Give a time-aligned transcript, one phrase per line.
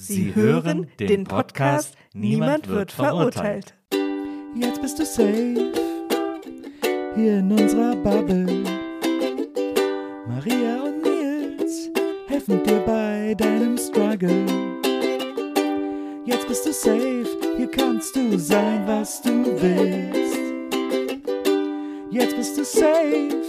[0.00, 3.74] Sie hören den Podcast Niemand wird verurteilt.
[4.54, 5.72] Jetzt bist du safe
[7.16, 8.46] hier in unserer Bubble.
[10.28, 11.90] Maria und Nils
[12.28, 14.46] helfen dir bei deinem Struggle.
[16.24, 20.38] Jetzt bist du safe, hier kannst du sein, was du willst.
[22.10, 23.42] Jetzt bist du safe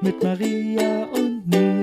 [0.00, 1.81] mit Maria und Nils.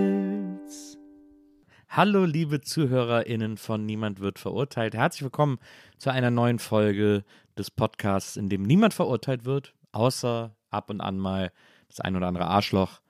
[1.92, 4.94] Hallo, liebe ZuhörerInnen von Niemand wird verurteilt.
[4.94, 5.58] Herzlich willkommen
[5.98, 7.24] zu einer neuen Folge
[7.58, 11.52] des Podcasts, in dem niemand verurteilt wird, außer ab und an mal
[11.88, 13.02] das ein oder andere Arschloch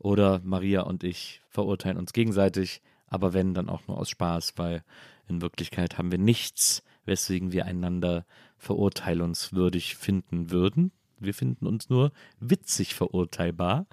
[0.00, 4.82] oder Maria und ich verurteilen uns gegenseitig, aber wenn, dann auch nur aus Spaß, weil
[5.28, 8.26] in Wirklichkeit haben wir nichts, weswegen wir einander
[8.58, 10.90] verurteilungswürdig finden würden.
[11.20, 13.86] Wir finden uns nur witzig verurteilbar.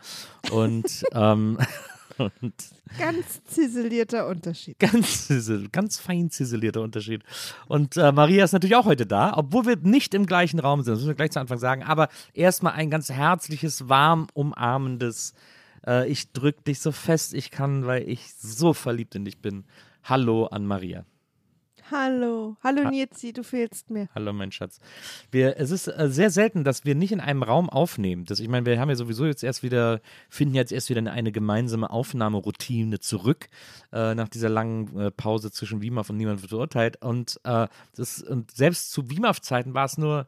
[0.50, 1.60] Und, ähm,
[2.18, 2.54] und
[2.98, 4.78] Ganz ziselierter Unterschied.
[4.80, 7.24] ganz, zisel- ganz fein ziselierter Unterschied.
[7.68, 10.94] Und äh, Maria ist natürlich auch heute da, obwohl wir nicht im gleichen Raum sind.
[10.94, 11.84] Das müssen wir gleich zu Anfang sagen.
[11.84, 15.34] Aber erstmal ein ganz herzliches, warm umarmendes.
[15.86, 19.64] Äh, ich drück dich so fest ich kann, weil ich so verliebt in dich bin.
[20.04, 21.06] Hallo an Maria.
[21.92, 22.56] Hallo.
[22.64, 24.08] Hallo Nitzi, du fehlst mir.
[24.16, 24.80] Hallo, mein Schatz.
[25.30, 28.24] Wir, es ist äh, sehr selten, dass wir nicht in einem Raum aufnehmen.
[28.26, 31.12] Das, ich meine, wir haben ja sowieso jetzt erst wieder, finden jetzt erst wieder eine,
[31.12, 33.50] eine gemeinsame Aufnahmeroutine zurück,
[33.92, 37.02] äh, nach dieser langen äh, Pause zwischen WIMAF und Niemand wird verurteilt.
[37.04, 40.28] Und, äh, das, und selbst zu WIMAF-Zeiten war es nur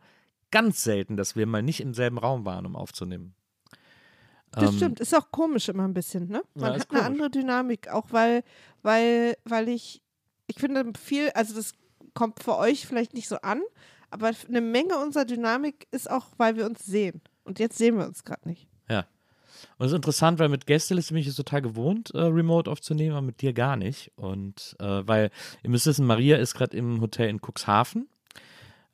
[0.51, 3.35] ganz selten, dass wir mal nicht im selben Raum waren, um aufzunehmen.
[4.51, 6.43] Das Ähm, stimmt, ist auch komisch immer ein bisschen, ne?
[6.53, 7.05] Man Ja, hat eine komisch.
[7.05, 8.43] andere Dynamik, auch weil,
[8.83, 10.02] weil, weil ich,
[10.47, 11.73] ich finde viel, also das
[12.13, 13.61] kommt für euch vielleicht nicht so an,
[14.09, 17.21] aber eine Menge unserer Dynamik ist auch, weil wir uns sehen.
[17.43, 18.67] Und jetzt sehen wir uns gerade nicht.
[18.89, 19.05] Ja.
[19.77, 23.15] Und es ist interessant, weil mit Gästeliste bin ich es total gewohnt, äh, remote aufzunehmen,
[23.15, 24.11] aber mit dir gar nicht.
[24.15, 25.31] Und äh, weil,
[25.63, 28.07] ihr müsst wissen, Maria ist gerade im Hotel in Cuxhaven,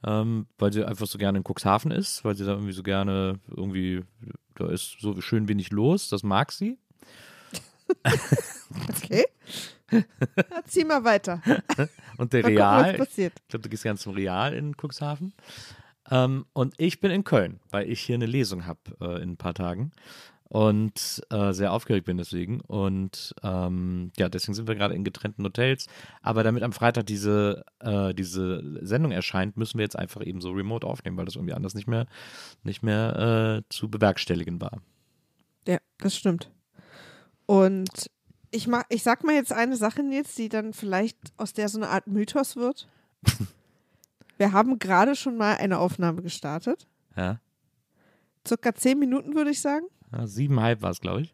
[0.05, 3.39] ähm, weil sie einfach so gerne in Cuxhaven ist, weil sie da irgendwie so gerne
[3.47, 4.03] irgendwie,
[4.55, 6.77] da ist so schön wenig los, das mag sie.
[8.87, 9.25] Okay?
[9.91, 11.41] ja, zieh mal weiter.
[12.17, 13.33] Und der gucken, Real, passiert.
[13.41, 15.33] ich glaube, du gehst ganz zum Real in Cuxhaven.
[16.11, 19.37] Ähm, und ich bin in Köln, weil ich hier eine Lesung habe äh, in ein
[19.37, 19.91] paar Tagen.
[20.51, 22.59] Und äh, sehr aufgeregt bin deswegen.
[22.61, 25.85] Und ähm, ja, deswegen sind wir gerade in getrennten Hotels.
[26.23, 30.49] Aber damit am Freitag diese, äh, diese Sendung erscheint, müssen wir jetzt einfach eben so
[30.51, 32.07] remote aufnehmen, weil das irgendwie anders nicht mehr,
[32.63, 34.81] nicht mehr äh, zu bewerkstelligen war.
[35.67, 36.49] Ja, das stimmt.
[37.45, 38.09] Und
[38.51, 41.77] ich, mag, ich sag mal jetzt eine Sache, Nils, die dann vielleicht aus der so
[41.79, 42.87] eine Art Mythos wird.
[44.37, 46.87] Wir haben gerade schon mal eine Aufnahme gestartet.
[47.15, 47.39] Ja,
[48.47, 49.85] Circa zehn Minuten, würde ich sagen.
[50.13, 51.33] ja siebeneinhalb war es, glaube ich.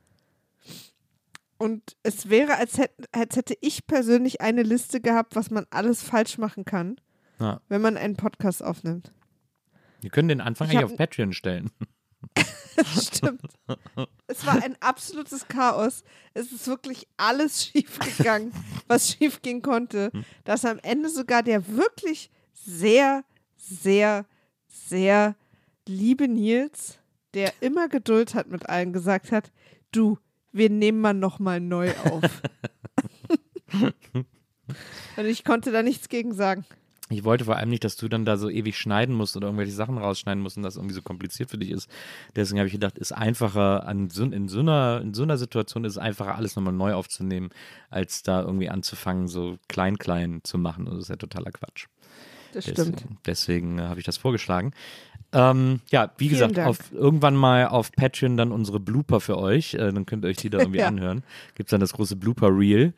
[1.57, 6.01] Und es wäre, als hätte, als hätte ich persönlich eine Liste gehabt, was man alles
[6.03, 6.99] falsch machen kann,
[7.39, 7.61] Ja.
[7.69, 9.13] wenn man einen Podcast aufnimmt.
[10.01, 11.69] Wir können den Anfang Ich eigentlich auf Patreon stellen.
[13.01, 13.41] Stimmt.
[14.27, 16.03] Es war ein absolutes Chaos.
[16.33, 18.51] Es ist wirklich alles schiefgegangen,
[18.87, 20.11] was schiefgehen konnte.
[20.43, 23.23] Dass am Ende sogar der wirklich sehr,
[23.55, 24.25] sehr,
[24.67, 25.35] sehr
[25.87, 26.99] liebe Nils,
[27.33, 29.51] der immer Geduld hat mit allen, gesagt hat,
[29.91, 30.17] du,
[30.51, 32.41] wir nehmen mal nochmal neu auf.
[35.17, 36.65] Und ich konnte da nichts gegen sagen.
[37.09, 39.73] Ich wollte vor allem nicht, dass du dann da so ewig schneiden musst oder irgendwelche
[39.73, 41.87] Sachen rausschneiden musst und das irgendwie so kompliziert für dich ist.
[42.35, 45.93] Deswegen habe ich gedacht, ist einfacher, an in, so einer, in so einer Situation ist
[45.93, 47.49] es einfacher, alles nochmal neu aufzunehmen,
[47.91, 50.87] als da irgendwie anzufangen, so klein, klein zu machen.
[50.87, 51.85] Und das ist ja totaler Quatsch.
[52.53, 53.17] Das Deswegen, stimmt.
[53.27, 54.71] deswegen äh, habe ich das vorgeschlagen.
[55.31, 59.73] Ähm, ja, wie Vielen gesagt, auf, irgendwann mal auf Patreon dann unsere Blooper für euch.
[59.73, 60.87] Äh, dann könnt ihr euch die da irgendwie Ja.
[60.87, 61.23] anhören.
[61.55, 62.93] Gibt es dann das große Blooper-Reel.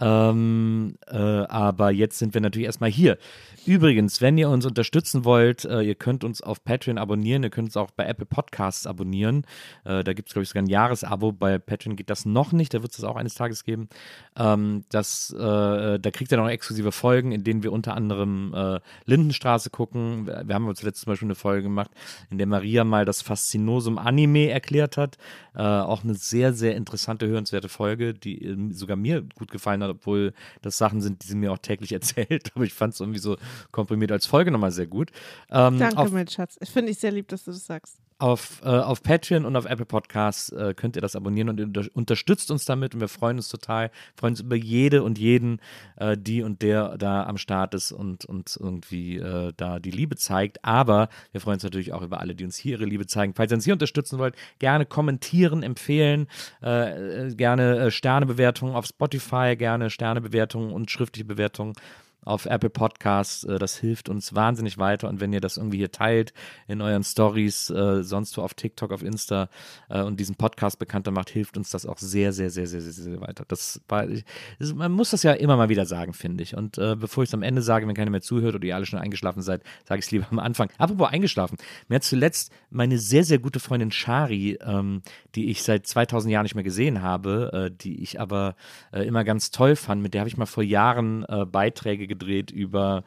[0.00, 3.18] Ähm, äh, aber jetzt sind wir natürlich erstmal hier.
[3.66, 7.68] Übrigens, wenn ihr uns unterstützen wollt, äh, ihr könnt uns auf Patreon abonnieren, ihr könnt
[7.68, 9.44] uns auch bei Apple Podcasts abonnieren.
[9.84, 11.32] Äh, da gibt es, glaube ich, sogar ein Jahresabo.
[11.32, 13.88] Bei Patreon geht das noch nicht, da wird es das auch eines Tages geben.
[14.36, 18.80] Ähm, das, äh, da kriegt ihr noch exklusive Folgen, in denen wir unter anderem äh,
[19.04, 20.26] Lindenstraße gucken.
[20.26, 21.90] Wir haben zuletzt zum Beispiel eine Folge gemacht,
[22.30, 25.18] in der Maria mal das Faszinosum Anime erklärt hat.
[25.54, 30.32] Äh, auch eine sehr, sehr interessante, hörenswerte Folge, die sogar mir gut gefallen hat, obwohl
[30.62, 32.52] das Sachen sind, die sie mir auch täglich erzählt.
[32.54, 33.36] Aber ich fand es irgendwie so
[33.70, 35.10] komprimiert als Folge nochmal sehr gut.
[35.50, 36.56] Ähm, Danke, mein Schatz.
[36.60, 37.98] Ich finde ich sehr lieb, dass du das sagst.
[38.20, 41.84] Auf, äh, auf Patreon und auf Apple Podcasts äh, könnt ihr das abonnieren und unter
[41.92, 45.60] unterstützt uns damit und wir freuen uns total, freuen uns über jede und jeden,
[45.96, 50.16] äh, die und der da am Start ist und uns irgendwie äh, da die Liebe
[50.16, 50.64] zeigt.
[50.64, 53.34] Aber wir freuen uns natürlich auch über alle, die uns hier ihre Liebe zeigen.
[53.34, 56.26] Falls ihr uns hier unterstützen wollt, gerne kommentieren, empfehlen,
[56.62, 61.74] äh, äh, gerne Sternebewertungen auf Spotify, gerne Sternebewertungen und schriftliche Bewertungen
[62.28, 63.44] auf Apple Podcasts.
[63.44, 65.08] Äh, das hilft uns wahnsinnig weiter.
[65.08, 66.32] Und wenn ihr das irgendwie hier teilt
[66.68, 69.48] in euren Stories, äh, sonst wo auf TikTok, auf Insta
[69.88, 72.92] äh, und diesen Podcast bekannter macht, hilft uns das auch sehr, sehr, sehr, sehr, sehr,
[72.92, 73.44] sehr weiter.
[73.48, 73.80] Das,
[74.74, 76.56] man muss das ja immer mal wieder sagen, finde ich.
[76.56, 78.98] Und bevor ich es am Ende sage, wenn keiner mehr zuhört oder ihr alle schon
[78.98, 80.68] eingeschlafen seid, sage ich es lieber am Anfang.
[80.78, 81.56] Apropos eingeschlafen.
[81.88, 85.02] Mir hat zuletzt meine sehr, sehr gute Freundin Shari, ähm,
[85.34, 88.56] die ich seit 2000 Jahren nicht mehr gesehen habe, die ich aber
[88.92, 93.04] immer ganz toll fand, mit der habe ich mal vor Jahren Beiträge gedreht über,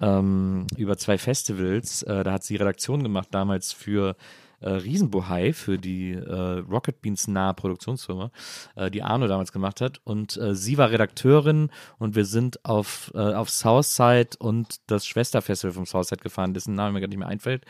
[0.00, 2.02] ähm, über zwei Festivals.
[2.02, 4.16] Äh, da hat sie Redaktion gemacht damals für
[4.62, 8.30] äh, Riesenbohai für die äh, Rocket Beans nahe Produktionsfirma,
[8.76, 10.00] äh, die Arno damals gemacht hat.
[10.04, 15.72] Und äh, sie war Redakteurin und wir sind auf, äh, auf Southside und das Schwesterfestival
[15.72, 17.64] vom Southside gefahren, dessen Name mir gar nicht mehr einfällt.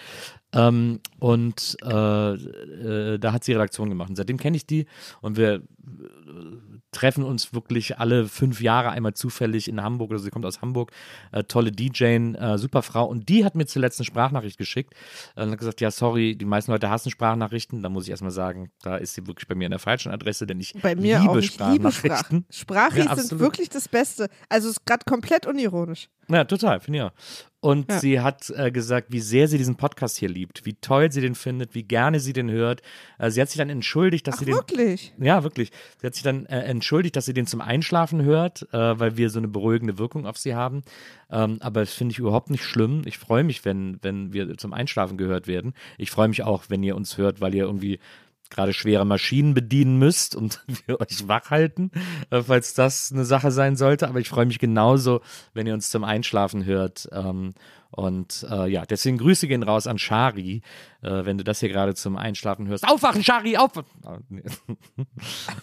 [0.55, 4.11] Ähm, und äh, äh, da hat sie Redaktion gemacht.
[4.11, 4.87] Und seitdem kenne ich die
[5.21, 5.63] und wir
[6.93, 10.13] treffen uns wirklich alle fünf Jahre einmal zufällig in Hamburg.
[10.13, 10.93] Also sie kommt aus Hamburg,
[11.33, 13.07] äh, tolle DJ, äh, super Frau.
[13.07, 14.95] Und die hat mir zuletzt eine Sprachnachricht geschickt
[15.35, 17.83] äh, und hat gesagt, ja, sorry, die meisten Leute hassen Sprachnachrichten.
[17.83, 20.47] Da muss ich erstmal sagen, da ist sie wirklich bei mir an der falschen Adresse,
[20.47, 22.37] denn ich bei mir liebe auch, ich Sprachnachrichten.
[22.39, 22.91] Liebe Sprach.
[22.91, 24.29] Sprachis ja, sind wirklich das Beste.
[24.49, 26.09] Also es ist gerade komplett unironisch.
[26.29, 27.13] Ja, total, finde ich auch.
[27.65, 28.01] Und ja.
[28.01, 31.37] sie hat äh, gesagt, wie sehr sie diesen Podcast hier liebt, wie toll sie den
[31.37, 32.83] findet, wie gerne sie den hört.
[33.21, 34.55] Äh, sie hat sich dann entschuldigt, dass Ach, sie den.
[34.57, 35.15] Wirklich?
[35.17, 35.71] Ja, wirklich.
[36.01, 39.31] Sie hat sich dann äh, entschuldigt, dass sie den zum Einschlafen hört, äh, weil wir
[39.31, 40.83] so eine beruhigende Wirkung auf sie haben.
[41.31, 43.03] Ähm, aber das finde ich überhaupt nicht schlimm.
[43.05, 45.73] Ich freue mich, wenn, wenn wir zum Einschlafen gehört werden.
[45.99, 48.01] Ich freue mich auch, wenn ihr uns hört, weil ihr irgendwie
[48.53, 51.91] gerade schwere Maschinen bedienen müsst und wir euch wach halten,
[52.31, 54.09] äh, falls das eine Sache sein sollte.
[54.09, 55.21] Aber ich freue mich genauso,
[55.55, 57.09] wenn ihr uns zum Einschlafen hört.
[57.13, 57.55] Ähm,
[57.91, 60.63] und äh, ja, deswegen Grüße gehen raus an Shari,
[61.03, 62.89] äh, wenn du das hier gerade zum Einschlafen hörst.
[62.89, 63.87] Aufwachen, Shari, aufwachen!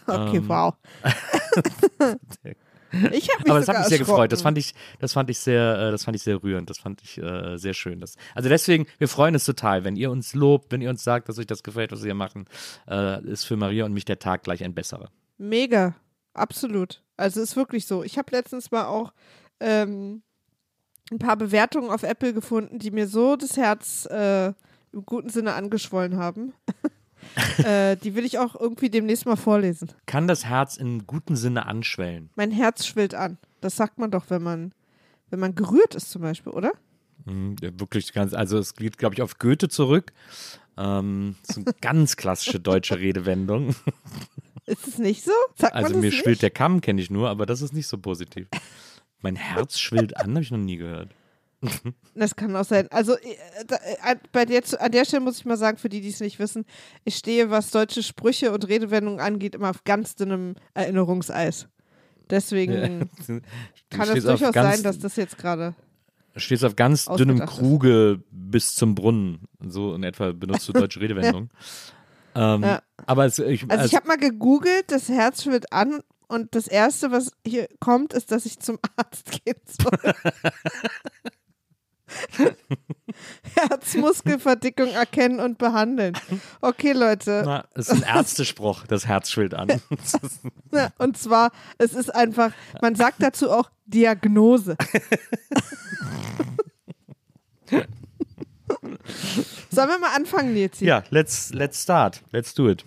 [0.05, 0.75] okay, ähm, wow.
[2.91, 4.31] Ich habe mich Aber das hat mich sehr gefreut.
[4.31, 6.69] Das fand ich, das fand ich sehr, äh, das fand ich sehr rührend.
[6.69, 7.99] Das fand ich äh, sehr schön.
[7.99, 11.29] Das, also deswegen, wir freuen uns total, wenn ihr uns lobt, wenn ihr uns sagt,
[11.29, 12.45] dass euch das gefällt, was wir hier machen,
[12.87, 15.09] äh, ist für Maria und mich der Tag gleich ein besserer.
[15.37, 15.95] Mega,
[16.33, 17.01] absolut.
[17.17, 18.03] Also ist wirklich so.
[18.03, 19.13] Ich habe letztens mal auch
[19.59, 20.21] ähm,
[21.11, 24.47] ein paar Bewertungen auf Apple gefunden, die mir so das Herz äh,
[24.91, 26.53] im guten Sinne angeschwollen haben.
[27.63, 29.89] äh, die will ich auch irgendwie demnächst mal vorlesen.
[30.05, 32.29] Kann das Herz in gutem Sinne anschwellen?
[32.35, 33.37] Mein Herz schwillt an.
[33.61, 34.73] Das sagt man doch, wenn man,
[35.29, 36.71] wenn man gerührt ist zum Beispiel, oder?
[37.25, 40.13] Mhm, ja, wirklich ganz, also es geht, glaube ich, auf Goethe zurück.
[40.77, 43.75] Ähm, das ist eine ganz klassische deutsche Redewendung.
[44.65, 45.31] Ist es nicht so?
[45.55, 46.17] Sagt also mir nicht?
[46.19, 48.47] schwillt der Kamm, kenne ich nur, aber das ist nicht so positiv.
[49.21, 51.09] Mein Herz schwillt an, habe ich noch nie gehört.
[52.15, 52.87] Das kann auch sein.
[52.91, 53.35] Also äh,
[54.03, 56.39] äh, bei der, an der Stelle muss ich mal sagen, für die, die es nicht
[56.39, 56.65] wissen,
[57.03, 61.67] ich stehe, was deutsche Sprüche und Redewendungen angeht, immer auf ganz dünnem Erinnerungseis.
[62.29, 63.39] Deswegen ja.
[63.89, 65.75] kann es durchaus sein, dass das jetzt gerade.
[66.35, 69.47] Stehst auf ganz dünnem Kruge bis zum Brunnen.
[69.59, 71.49] So in etwa benutzt du deutsche Redewendungen.
[72.35, 72.81] ähm, ja.
[73.05, 76.67] Aber es, ich, also, also ich habe mal gegoogelt, das Herz schwillt an und das
[76.67, 80.13] Erste, was hier kommt, ist, dass ich zum Arzt gehen soll.
[83.55, 86.13] Herzmuskelverdickung erkennen und behandeln.
[86.61, 87.43] Okay, Leute.
[87.45, 89.67] Na, ist ein Ärztespruch, das Herz schwillt an.
[90.71, 94.75] ja, und zwar, es ist einfach, man sagt dazu auch Diagnose.
[99.69, 100.79] Sollen wir mal anfangen, Nils?
[100.79, 102.21] Ja, let's, let's start.
[102.31, 102.85] Let's do it.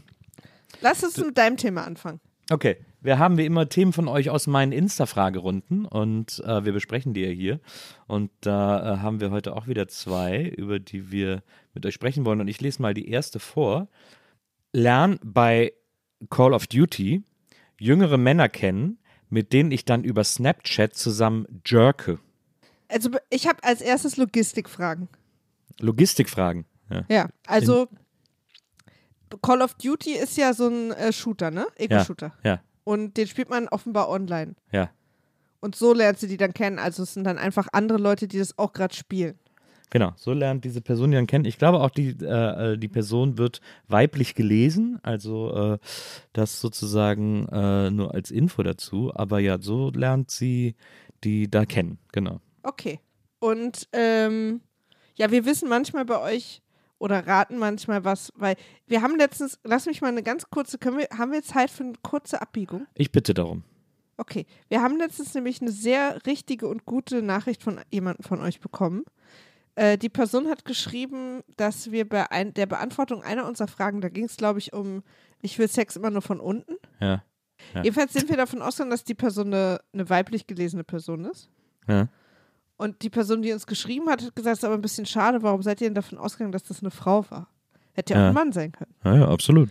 [0.80, 2.20] Lass uns mit deinem Thema anfangen.
[2.50, 2.76] Okay.
[3.02, 7.22] Wir haben wie immer Themen von euch aus meinen Insta-Fragerunden und äh, wir besprechen die
[7.22, 7.60] ja hier.
[8.06, 11.42] Und da äh, haben wir heute auch wieder zwei, über die wir
[11.74, 12.40] mit euch sprechen wollen.
[12.40, 13.88] Und ich lese mal die erste vor.
[14.72, 15.72] Lern bei
[16.30, 17.24] Call of Duty
[17.80, 22.20] jüngere Männer kennen, mit denen ich dann über Snapchat zusammen jerke.
[22.86, 25.08] Also ich habe als erstes Logistikfragen.
[25.80, 26.66] Logistikfragen.
[26.88, 27.04] Ja.
[27.08, 27.88] Ja, also
[29.42, 31.66] Call of Duty ist ja so ein äh, Shooter, ne?
[31.76, 32.32] Ego-Shooter.
[32.44, 34.54] Ja, Und den spielt man offenbar online.
[34.70, 34.90] ja.
[35.64, 36.80] Und so lernst du die dann kennen.
[36.80, 39.38] Also es sind dann einfach andere Leute, die das auch gerade spielen.
[39.90, 41.44] Genau, so lernt diese Person die dann kennen.
[41.44, 45.78] Ich glaube auch, die, äh, äh, die Person wird weiblich gelesen, also äh,
[46.32, 49.12] das sozusagen äh, nur als Info dazu.
[49.14, 50.76] Aber ja, so lernt sie
[51.24, 52.40] die da kennen, genau.
[52.62, 53.00] Okay.
[53.38, 54.62] Und ähm,
[55.14, 56.61] ja, wir wissen manchmal bei euch
[57.02, 58.54] oder raten manchmal was, weil
[58.86, 61.82] wir haben letztens, lass mich mal eine ganz kurze, können wir, haben wir Zeit für
[61.82, 62.86] eine kurze Abbiegung?
[62.94, 63.64] Ich bitte darum.
[64.18, 68.60] Okay, wir haben letztens nämlich eine sehr richtige und gute Nachricht von jemandem von euch
[68.60, 69.02] bekommen.
[69.74, 74.08] Äh, die Person hat geschrieben, dass wir bei ein, der Beantwortung einer unserer Fragen, da
[74.08, 75.02] ging es, glaube ich, um,
[75.40, 76.76] ich will Sex immer nur von unten.
[77.00, 77.24] Ja.
[77.74, 77.82] Ja.
[77.82, 81.50] Jedenfalls sind wir davon ausgegangen, dass die Person eine, eine weiblich gelesene Person ist.
[81.88, 82.06] Ja.
[82.82, 85.42] Und die Person, die uns geschrieben hat, hat gesagt, es ist aber ein bisschen schade,
[85.42, 87.48] warum seid ihr denn davon ausgegangen, dass das eine Frau war?
[87.92, 88.92] Hätte ja auch ein Mann sein können.
[89.04, 89.68] Ja, ja, absolut.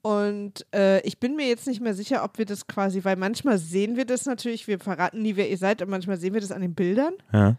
[0.00, 3.58] Und äh, ich bin mir jetzt nicht mehr sicher, ob wir das quasi, weil manchmal
[3.58, 6.50] sehen wir das natürlich, wir verraten nie, wer ihr seid, und manchmal sehen wir das
[6.50, 7.56] an den Bildern Ja.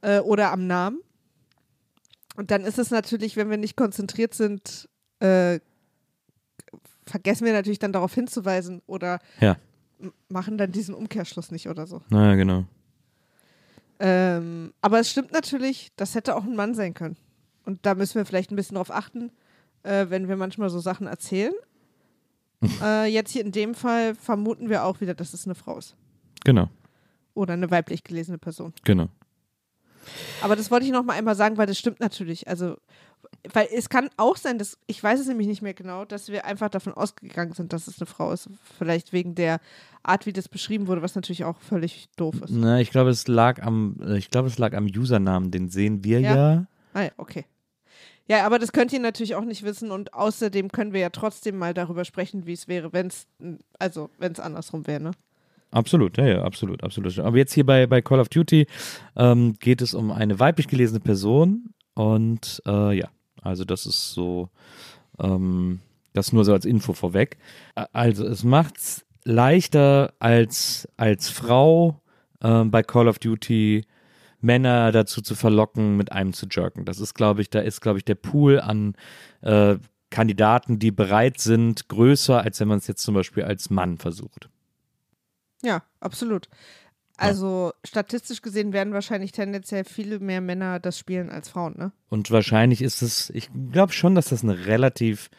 [0.00, 1.00] äh, oder am Namen.
[2.36, 4.88] Und dann ist es natürlich, wenn wir nicht konzentriert sind,
[5.20, 5.60] äh,
[7.06, 9.56] vergessen wir natürlich dann darauf hinzuweisen oder Ja.
[10.30, 12.00] machen dann diesen Umkehrschluss nicht oder so.
[12.08, 12.64] Naja, genau.
[13.98, 17.16] Ähm, aber es stimmt natürlich, das hätte auch ein Mann sein können.
[17.64, 19.30] Und da müssen wir vielleicht ein bisschen drauf achten,
[19.82, 21.54] äh, wenn wir manchmal so Sachen erzählen.
[22.82, 25.96] äh, jetzt hier in dem Fall vermuten wir auch wieder, dass es eine Frau ist.
[26.44, 26.68] Genau,
[27.34, 28.72] Oder eine weiblich gelesene Person.
[28.84, 29.08] genau.
[30.40, 32.46] Aber das wollte ich noch mal einmal sagen, weil das stimmt natürlich.
[32.46, 32.76] Also,
[33.52, 36.44] weil es kann auch sein, dass, ich weiß es nämlich nicht mehr genau, dass wir
[36.44, 38.48] einfach davon ausgegangen sind, dass es eine Frau ist.
[38.78, 39.60] Vielleicht wegen der
[40.02, 42.50] Art, wie das beschrieben wurde, was natürlich auch völlig doof ist.
[42.50, 46.20] Na, ich glaube, es lag am, ich glaube, es lag am Usernamen, den sehen wir
[46.20, 46.34] Ja.
[46.34, 46.66] ja.
[46.92, 47.44] Ah ja, okay.
[48.28, 51.58] Ja, aber das könnt ihr natürlich auch nicht wissen und außerdem können wir ja trotzdem
[51.58, 53.26] mal darüber sprechen, wie es wäre, wenn es,
[53.78, 55.10] also wenn es andersrum wäre, ne?
[55.70, 57.18] Absolut, ja, ja, absolut, absolut.
[57.18, 58.66] Aber jetzt hier bei, bei Call of Duty
[59.16, 63.08] ähm, geht es um eine weiblich gelesene Person und äh, ja,
[63.46, 64.50] also das ist so,
[65.18, 65.80] ähm,
[66.12, 67.38] das nur so als Info vorweg.
[67.92, 72.00] Also es macht es leichter als, als Frau
[72.42, 73.84] ähm, bei Call of Duty
[74.40, 76.84] Männer dazu zu verlocken, mit einem zu jerken.
[76.84, 78.94] Das ist, glaube ich, da ist, glaube ich, der Pool an
[79.40, 79.76] äh,
[80.10, 84.48] Kandidaten, die bereit sind, größer, als wenn man es jetzt zum Beispiel als Mann versucht.
[85.62, 86.48] Ja, absolut.
[87.16, 91.92] Also statistisch gesehen werden wahrscheinlich tendenziell viele mehr Männer das spielen als Frauen, ne?
[92.08, 95.30] Und wahrscheinlich ist es, ich glaube schon, dass das eine relativ,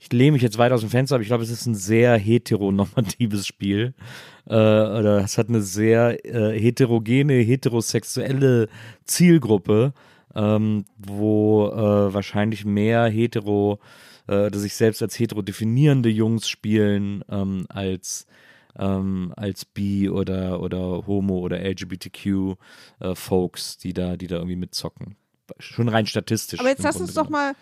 [0.00, 2.16] ich lehne mich jetzt weit aus dem Fenster, aber ich glaube, es ist ein sehr
[2.18, 3.94] heteronormatives Spiel.
[4.46, 8.68] Äh, oder es hat eine sehr äh, heterogene, heterosexuelle
[9.04, 9.92] Zielgruppe,
[10.34, 13.78] ähm, wo äh, wahrscheinlich mehr hetero,
[14.26, 18.26] äh, sich selbst als hetero definierende Jungs spielen, ähm, als
[18.78, 22.56] ähm, als bi oder oder homo oder LGBTQ
[23.00, 25.16] äh, Folks, die da die da irgendwie mitzocken.
[25.58, 26.60] Schon rein statistisch.
[26.60, 27.52] Aber jetzt lass Grunde uns doch mal,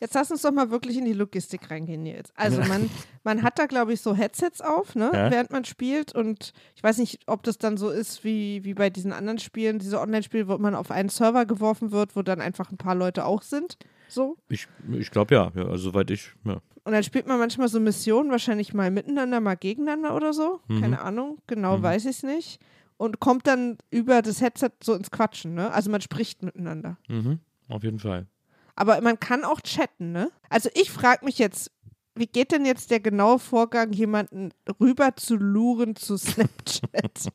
[0.00, 2.32] jetzt lass uns doch mal wirklich in die Logistik reingehen jetzt.
[2.34, 2.88] Also man,
[3.24, 5.30] man hat da, glaube ich, so Headsets auf, ne, Ja.
[5.30, 6.14] während man spielt.
[6.14, 9.78] Und ich weiß nicht, ob das dann so ist wie, wie bei diesen anderen Spielen,
[9.78, 13.26] diese Online-Spiele, wo man auf einen Server geworfen wird, wo dann einfach ein paar Leute
[13.26, 13.76] auch sind.
[14.08, 14.36] So.
[14.48, 16.60] Ich, ich glaube ja, ja, also soweit ich, ja.
[16.86, 20.60] Und dann spielt man manchmal so Missionen, wahrscheinlich mal miteinander, mal gegeneinander oder so.
[20.68, 20.80] Mhm.
[20.80, 22.60] Keine Ahnung, genau weiß ich es nicht.
[22.96, 25.72] Und kommt dann über das Headset so ins Quatschen, ne?
[25.72, 26.96] Also man spricht miteinander.
[27.08, 28.28] Mhm, auf jeden Fall.
[28.76, 30.30] Aber man kann auch chatten, ne?
[30.48, 31.72] Also ich frage mich jetzt,
[32.14, 34.50] wie geht denn jetzt der genaue Vorgang, jemanden
[34.80, 37.32] rüber zu luren zu Snapchat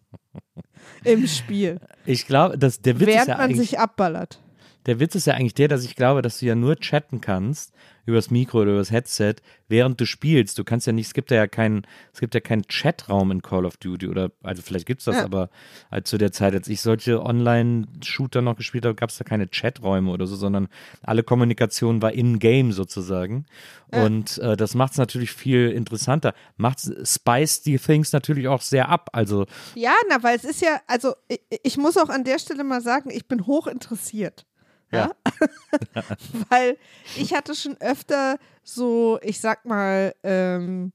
[1.03, 4.39] im Spiel, Ich glaube, dass der Witz ist während ja man sich abballert?
[4.85, 7.73] Der Witz ist ja eigentlich der, dass ich glaube, dass du ja nur chatten kannst
[8.05, 9.35] übers Mikro oder übers Headset,
[9.67, 10.57] während du spielst.
[10.57, 13.63] Du kannst ja nicht, es gibt ja keinen, es gibt ja keinen Chatraum in Call
[13.63, 15.23] of Duty oder, also vielleicht gibt es das, Ja.
[15.23, 15.49] aber
[15.91, 19.47] als zu der Zeit, als ich solche Online-Shooter noch gespielt habe, gab es da keine
[19.47, 20.67] Chaträume oder so, sondern
[21.03, 23.45] alle Kommunikation war in-game sozusagen.
[23.93, 24.03] Ja.
[24.03, 26.33] Und äh, das macht es natürlich viel interessanter.
[26.57, 29.09] Macht Spice die Things natürlich auch sehr ab.
[29.13, 29.45] Also
[29.75, 32.81] Ja, na, weil es ist ja, also ich, ich muss auch an der Stelle mal
[32.81, 34.45] sagen, ich bin hoch interessiert.
[34.91, 35.11] Ja.
[36.49, 36.77] weil
[37.17, 40.91] ich hatte schon öfter so, ich sag mal, ähm,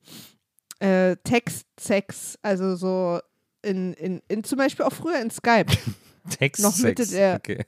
[0.79, 3.21] äh, Textsex, also so
[3.63, 5.73] in, in, in zum Beispiel auch früher in Skype,
[6.31, 7.65] Text Noch Mitte der- Okay.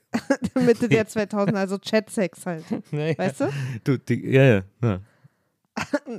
[0.55, 2.63] Mitte der 2000er, also Chatsex halt.
[2.91, 3.17] Ja, ja.
[3.17, 3.49] Weißt du?
[3.83, 4.99] Du, die, ja, ja, ja.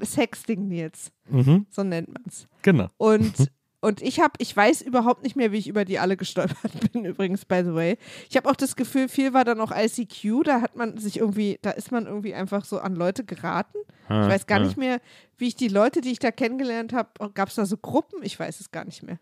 [0.02, 2.46] Sexting Nils, Mhm, so nennt man es.
[2.62, 2.88] genau.
[2.96, 3.50] Und,
[3.80, 7.04] und ich habe, ich weiß überhaupt nicht mehr, wie ich über die alle gestolpert bin,
[7.04, 7.96] übrigens, by the way.
[8.28, 11.58] Ich habe auch das Gefühl, viel war dann auch ICQ, da hat man sich irgendwie,
[11.62, 13.78] da ist man irgendwie einfach so an Leute geraten.
[14.08, 15.00] Ich weiß gar nicht mehr,
[15.38, 18.22] wie ich die Leute, die ich da kennengelernt habe, gab es da so Gruppen?
[18.22, 19.20] Ich weiß es gar nicht mehr.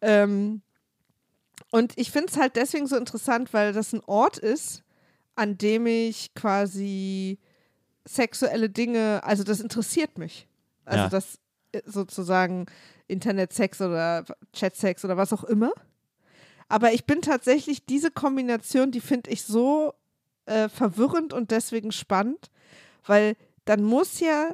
[0.00, 0.60] Ähm,
[1.70, 4.82] und ich finde es halt deswegen so interessant, weil das ein Ort ist,
[5.36, 7.38] an dem ich quasi
[8.04, 10.48] sexuelle Dinge, also das interessiert mich.
[10.84, 11.08] Also Ja.
[11.10, 11.38] das
[11.84, 12.66] sozusagen
[13.06, 15.72] Internetsex oder Chatsex oder was auch immer.
[16.68, 19.94] Aber ich bin tatsächlich diese Kombination, die finde ich so
[20.46, 22.50] äh, verwirrend und deswegen spannend,
[23.06, 24.50] weil dann muss ja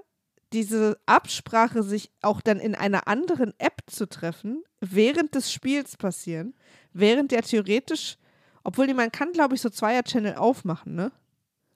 [0.53, 6.55] diese Absprache, sich auch dann in einer anderen App zu treffen, während des Spiels passieren,
[6.93, 8.17] während der theoretisch,
[8.63, 11.11] obwohl man kann, glaube ich, so Zweier-Channel aufmachen, ne?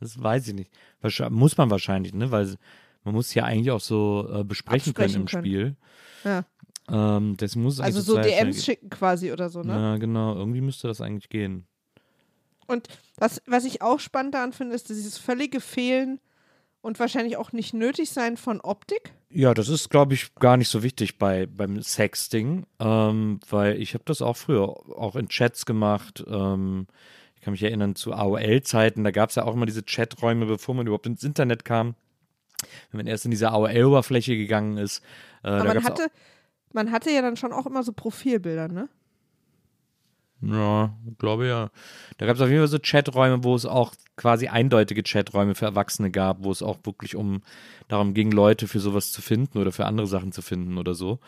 [0.00, 0.72] Das weiß ich nicht.
[1.30, 2.30] Muss man wahrscheinlich, ne?
[2.30, 2.54] Weil
[3.04, 5.44] man muss ja eigentlich auch so äh, besprechen können im können.
[5.44, 5.76] Spiel.
[6.24, 6.44] Ja.
[6.90, 9.72] Ähm, das muss Also eigentlich so DMs schicken quasi oder so, ne?
[9.72, 10.34] Ja, genau.
[10.34, 11.66] Irgendwie müsste das eigentlich gehen.
[12.66, 16.20] Und was, was ich auch spannend daran finde, ist dieses völlige Fehlen
[16.80, 19.12] und wahrscheinlich auch nicht nötig sein von Optik.
[19.30, 23.94] Ja, das ist, glaube ich, gar nicht so wichtig bei, beim Sexting, ähm, weil ich
[23.94, 26.24] habe das auch früher auch in Chats gemacht.
[26.26, 26.86] Ähm,
[27.34, 30.74] ich kann mich erinnern zu AOL-Zeiten, da gab es ja auch immer diese Chaträume, bevor
[30.74, 31.94] man überhaupt ins Internet kam.
[32.90, 35.02] Wenn man erst in diese AOL-Oberfläche gegangen ist.
[35.42, 36.08] Äh, Aber man hatte,
[36.72, 38.88] man hatte ja dann schon auch immer so Profilbilder, ne?
[40.40, 41.70] Ja, glaube ja.
[42.18, 45.64] Da gab es auf jeden Fall so Chaträume, wo es auch quasi eindeutige Chaträume für
[45.64, 47.42] Erwachsene gab, wo es auch wirklich um
[47.88, 51.18] darum ging, Leute für sowas zu finden oder für andere Sachen zu finden oder so.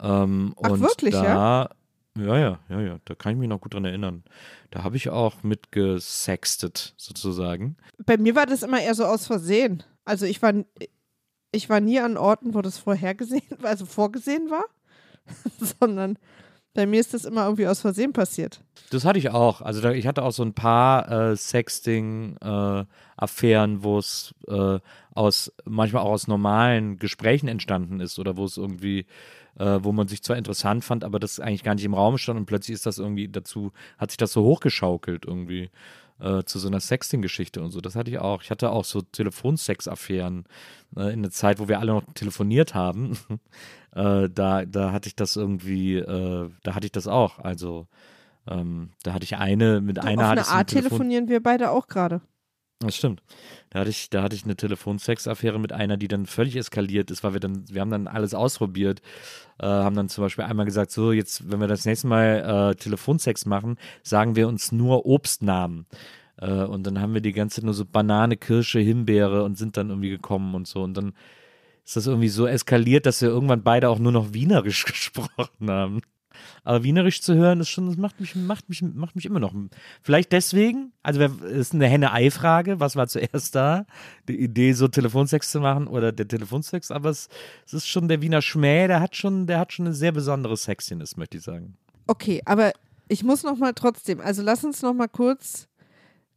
[0.00, 1.70] Ähm, Ach, und wirklich, da, ja?
[2.18, 2.98] Ja, ja, ja, ja.
[3.04, 4.24] Da kann ich mich noch gut dran erinnern.
[4.70, 7.76] Da habe ich auch mitgesextet, sozusagen.
[8.04, 9.82] Bei mir war das immer eher so aus Versehen.
[10.06, 10.54] Also ich war,
[11.52, 14.64] ich war nie an Orten, wo das vorhergesehen, also vorgesehen war,
[15.80, 16.18] sondern
[16.72, 18.62] bei mir ist das immer irgendwie aus Versehen passiert.
[18.90, 19.62] Das hatte ich auch.
[19.62, 24.78] Also da, ich hatte auch so ein paar äh, Sexting-Affären, wo es äh,
[25.14, 29.06] aus manchmal auch aus normalen Gesprächen entstanden ist oder wo es irgendwie,
[29.58, 32.38] äh, wo man sich zwar interessant fand, aber das eigentlich gar nicht im Raum stand
[32.38, 35.70] und plötzlich ist das irgendwie dazu, hat sich das so hochgeschaukelt irgendwie
[36.20, 37.80] äh, zu so einer Sexting-Geschichte und so.
[37.80, 38.42] Das hatte ich auch.
[38.42, 40.44] Ich hatte auch so Telefonsex-Affären
[40.96, 43.18] äh, in der Zeit, wo wir alle noch telefoniert haben.
[43.94, 47.38] äh, da, da hatte ich das irgendwie, äh, da hatte ich das auch.
[47.38, 47.86] Also
[48.48, 51.70] ähm, da hatte ich eine, mit Du, einer auf eine Art Telefon telefonieren wir beide
[51.70, 52.20] auch gerade.
[52.78, 53.22] Das stimmt.
[53.70, 57.24] Da hatte ich, da hatte ich eine Telefonsex-Affäre mit einer, die dann völlig eskaliert ist,
[57.24, 59.00] weil wir dann, wir haben dann alles ausprobiert,
[59.58, 62.74] äh, haben dann zum Beispiel einmal gesagt, so jetzt, wenn wir das nächste Mal äh,
[62.74, 65.86] Telefonsex machen, sagen wir uns nur Obstnamen.
[66.38, 69.76] Äh, und dann haben wir die ganze Zeit nur so Banane, Kirsche, Himbeere und sind
[69.76, 70.82] dann irgendwie gekommen und so.
[70.82, 71.14] Und dann
[71.84, 76.02] ist das irgendwie so eskaliert, dass wir irgendwann beide auch nur noch Wienerisch gesprochen haben.
[76.64, 79.54] Aber Wienerisch zu hören, ist schon, das macht mich, macht mich, macht mich immer noch.
[80.02, 83.86] Vielleicht deswegen, also ist eine Henne-Ei-Frage, was war zuerst da?
[84.28, 87.28] Die Idee, so Telefonsex zu machen oder der Telefonsex, aber es,
[87.66, 90.56] es ist schon der Wiener Schmäh, der hat schon, der hat schon eine sehr besondere
[90.56, 91.76] Sexiness, möchte ich sagen.
[92.06, 92.72] Okay, aber
[93.08, 95.68] ich muss noch mal trotzdem, also lass uns noch mal kurz,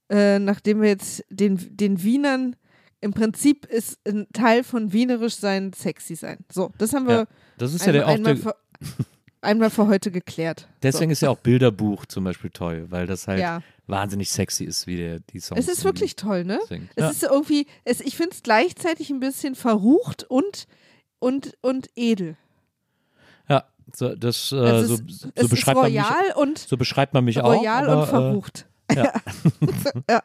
[0.10, 2.56] äh, nachdem wir jetzt den, den Wienern,
[3.02, 6.40] im Prinzip ist ein Teil von Wienerisch sein sexy sein.
[6.52, 8.38] So, das haben wir Ja, das ist ja der, auch der,
[9.42, 10.68] einmal für heute geklärt.
[10.84, 13.62] deswegen ist ja auch Bilderbuch zum Beispiel toll, weil das halt Ja.
[13.88, 16.60] wahnsinnig sexy ist, wie der die Songs Es ist wirklich toll, ne?
[16.68, 16.90] singt.
[16.96, 17.10] Es Ja.
[17.10, 20.68] ist irgendwie, es, ich finde es gleichzeitig ein bisschen verrucht und,
[21.20, 22.36] und, und edel.
[23.48, 26.78] Ja, so, das, äh, Es so, ist, so, ist beschreibt man mich, royal und so
[26.78, 27.54] beschreibt man mich auch.
[27.56, 28.68] royal aber, und verrucht.
[28.94, 29.14] ja.
[30.10, 30.24] ja.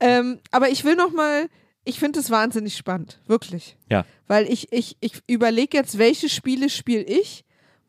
[0.00, 1.48] ähm, aber ich will noch mal,
[1.84, 3.76] ich finde es wahnsinnig spannend, wirklich.
[3.90, 4.04] Ja.
[4.26, 7.44] Weil ich, ich, ich überlege jetzt, welche Spiele spiele ich,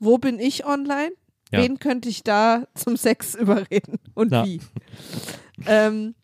[0.05, 1.11] wo bin ich online,
[1.51, 1.61] Ja.
[1.61, 4.45] wen könnte ich da zum Sex überreden und Ja.
[4.45, 4.61] wie.
[5.67, 6.15] ähm,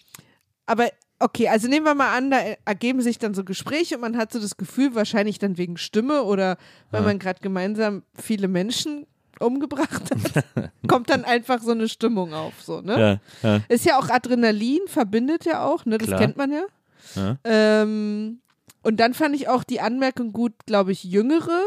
[0.65, 0.89] aber
[1.19, 4.31] okay, also nehmen wir mal an, da ergeben sich dann so Gespräche und man hat
[4.31, 6.57] so das Gefühl, wahrscheinlich dann wegen Stimme oder
[6.91, 7.07] weil Ja.
[7.07, 9.05] man gerade gemeinsam viele Menschen
[9.39, 13.19] umgebracht hat, kommt dann einfach so eine Stimmung auf, so, ne?
[13.43, 15.97] Ja, ja, Ist ja auch Adrenalin, verbindet ja auch, ne?
[15.97, 16.19] Das Klar.
[16.19, 16.63] kennt man ja.
[17.15, 17.37] ja.
[17.43, 18.41] Ähm,
[18.83, 21.59] und dann fand ich auch die Anmerkung gut, glaube ich, jüngere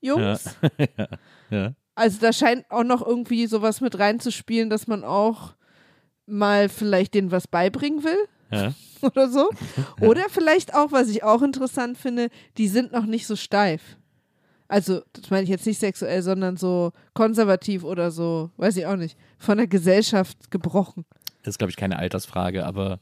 [0.00, 0.56] Jungs.
[1.50, 1.74] ja.
[1.94, 5.54] Also da scheint auch noch irgendwie sowas mit reinzuspielen, dass man auch
[6.26, 8.72] mal vielleicht denen was beibringen will ja.
[9.02, 9.50] oder so.
[10.00, 13.96] Oder vielleicht auch, was ich auch interessant finde, die sind noch nicht so steif.
[14.68, 18.96] Also, das meine ich jetzt nicht sexuell, sondern so konservativ oder so, weiß ich auch
[18.96, 21.06] nicht, von der Gesellschaft gebrochen.
[21.42, 23.00] Das ist, glaube ich, keine Altersfrage, aber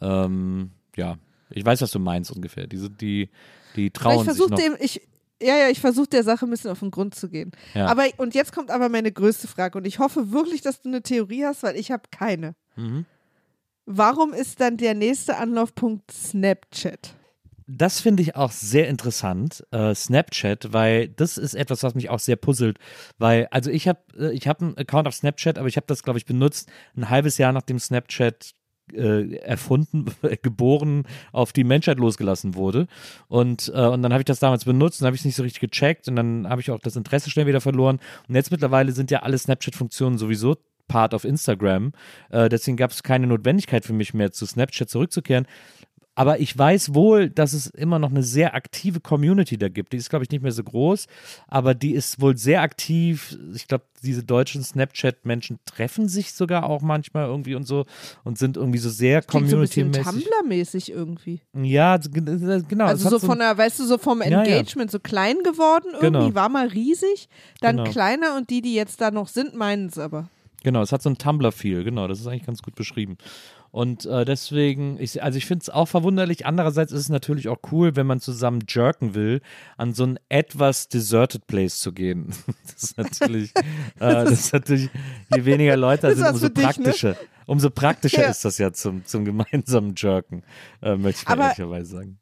[0.00, 1.16] ähm, ja.
[1.50, 2.66] Ich weiß, was du meinst ungefähr.
[2.68, 3.28] Die, die
[3.74, 5.02] Weil trauen ich versuche dem, ich,
[5.44, 7.52] ja, ja, ich versuche der Sache ein bisschen auf den Grund zu gehen.
[7.74, 7.86] Ja.
[7.86, 11.02] Aber, und jetzt kommt aber meine größte Frage und ich hoffe wirklich, dass du eine
[11.02, 12.54] Theorie hast, weil ich habe keine.
[12.76, 13.04] Mhm.
[13.86, 17.14] Warum ist dann der nächste Anlaufpunkt Snapchat?
[17.66, 22.18] Das finde ich auch sehr interessant, äh, Snapchat, weil das ist etwas, was mich auch
[22.18, 22.78] sehr puzzelt.
[23.16, 26.02] Weil, also ich habe äh, ich hab einen Account auf Snapchat, aber ich habe das,
[26.02, 28.54] glaube ich, benutzt ein halbes Jahr nachdem Snapchat
[28.92, 30.06] äh, erfunden,
[30.42, 32.86] geboren, auf die Menschheit losgelassen wurde.
[33.28, 35.42] Und, äh, und dann habe ich das damals benutzt und habe ich es nicht so
[35.42, 38.00] richtig gecheckt und dann habe ich auch das Interesse schnell wieder verloren.
[38.28, 40.56] Und jetzt mittlerweile sind ja alle Snapchat-Funktionen sowieso
[40.88, 41.92] Part auf Instagram.
[42.30, 45.46] Äh, deswegen gab es keine Notwendigkeit für mich mehr, zu Snapchat zurückzukehren.
[46.16, 49.92] Aber ich weiß wohl, dass es immer noch eine sehr aktive Community da gibt.
[49.92, 51.06] Die ist, glaube ich, nicht mehr so groß,
[51.48, 53.36] aber die ist wohl sehr aktiv.
[53.54, 57.84] Ich glaube, diese deutschen Snapchat-Menschen treffen sich sogar auch manchmal irgendwie und so
[58.22, 60.04] und sind irgendwie so sehr Klingt so community-mäßig.
[60.04, 61.40] Tumblr-mäßig irgendwie.
[61.52, 62.08] Ja, g-
[62.68, 62.84] genau.
[62.86, 64.42] Also so so von der, weißt du, so vom Ja, ja.
[64.42, 66.34] Engagement so klein geworden irgendwie, Genau.
[66.34, 67.28] war mal riesig,
[67.60, 67.90] dann Genau.
[67.90, 70.28] kleiner und die, die jetzt da noch sind, meinen es aber.
[70.62, 73.18] Genau, es hat so ein Tumblr-Feel, genau, das ist eigentlich ganz gut beschrieben.
[73.74, 76.46] Und äh, deswegen, ich, also ich finde es auch verwunderlich.
[76.46, 79.40] Andererseits ist es natürlich auch cool, wenn man zusammen jerken will,
[79.76, 82.32] an so ein etwas deserted place zu gehen.
[82.62, 83.64] Das ist natürlich, äh,
[83.98, 84.90] das ist natürlich,
[85.34, 86.62] je weniger Leute da sind, umso dich, ne?
[86.70, 87.16] praktischer.
[87.46, 88.28] Umso praktischer Ja.
[88.30, 90.44] ist das ja zum, zum gemeinsamen Jerken,
[90.80, 92.18] äh, möchte ich Aber- ehrlicherweise sagen.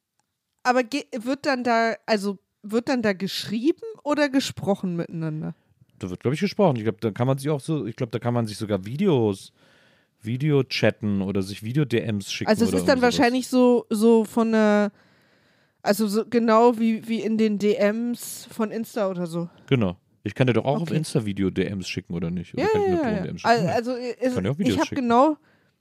[0.62, 5.54] Aber wird dann da, also wird dann da geschrieben oder gesprochen miteinander?
[5.98, 6.76] Da wird, glaube ich, gesprochen.
[6.76, 8.86] Ich glaube, da kann man sich auch so, ich glaube, da kann man sich sogar
[8.86, 9.52] Videos,
[10.24, 12.48] Video chatten oder sich Video-DMs schicken.
[12.48, 14.92] Also es ist dann wahrscheinlich so, so von der,
[15.82, 19.48] also so genau wie, wie in den DMs von Insta oder so.
[19.68, 19.96] Genau.
[20.24, 20.96] Ich kann dir doch auch auf Okay.
[20.96, 22.54] Insta Video-DMs schicken, oder nicht?
[22.54, 23.02] Oder Ja, kann ich ja, ja.
[23.02, 23.68] Porno-DMs schicken?
[23.68, 24.14] Also, Nein.
[24.22, 25.36] also Kann auch Videos ich habe genau,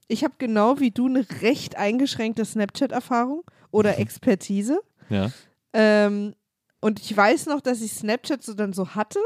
[0.07, 4.79] ich habe genau wie du eine recht eingeschränkte Snapchat-Erfahrung oder Expertise.
[5.09, 5.31] ja.
[5.73, 6.33] Ähm,
[6.81, 9.19] und ich weiß noch, dass ich Snapchat so dann so hatte.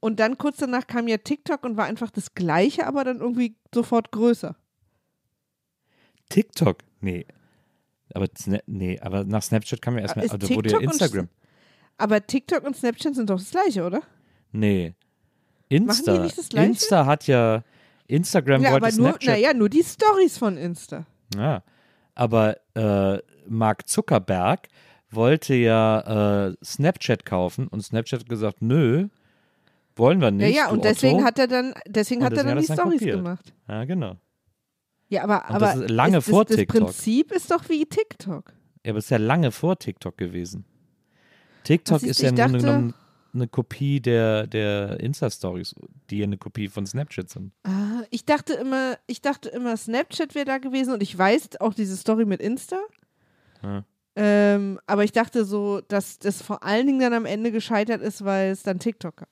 [0.00, 3.56] Und dann kurz danach kam ja TikTok und war einfach das Gleiche, aber dann irgendwie
[3.74, 4.56] sofort größer.
[6.30, 6.78] TikTok?
[7.00, 7.26] Nee.
[8.14, 8.26] Aber,
[8.66, 11.28] nee, aber nach Snapchat kam ja erstmal, also wurde ja TikTok und Instagram.
[11.98, 14.02] Aber TikTok und Snapchat sind doch das Gleiche, oder?
[14.52, 14.94] Nee.
[15.68, 16.18] Insta.
[16.18, 16.70] nicht das Gleiche?
[16.70, 17.62] Insta hat ja,
[18.06, 19.34] Instagram ja, wollte aber nur, Snapchat.
[19.34, 21.06] naja, nur die Stories von Insta.
[21.36, 21.62] Ja.
[22.14, 24.68] Aber äh, Mark Zuckerberg
[25.10, 29.08] wollte ja äh, Snapchat kaufen und Snapchat hat gesagt, nö,
[30.00, 30.56] wollen wir nicht.
[30.56, 31.24] ja, ja, und deswegen Otto.
[31.26, 33.52] hat er dann, deswegen Und hat er deswegen dann hat die Stories gemacht.
[33.68, 34.16] Ja, genau.
[35.08, 36.80] Ja, aber, Und aber das ist lange ist, vor das, TikTok.
[36.80, 38.52] Das Prinzip ist doch wie TikTok.
[38.84, 40.64] Ja, aber es ist ja lange vor TikTok gewesen.
[41.64, 42.94] TikTok Was ist- ja im Grunde genommen
[43.32, 45.74] eine Kopie der, der Insta-Stories,
[46.10, 47.52] die ja eine Kopie von Snapchat sind.
[47.64, 51.74] Ah, ich dachte immer, ich dachte immer, Snapchat wäre da gewesen und ich weiß auch
[51.74, 52.78] diese Story mit Insta.
[53.62, 53.84] Ja.
[54.16, 58.24] Ähm, aber ich dachte so, dass das vor allen Dingen dann am Ende gescheitert ist,
[58.24, 59.28] weil es dann TikTok gab.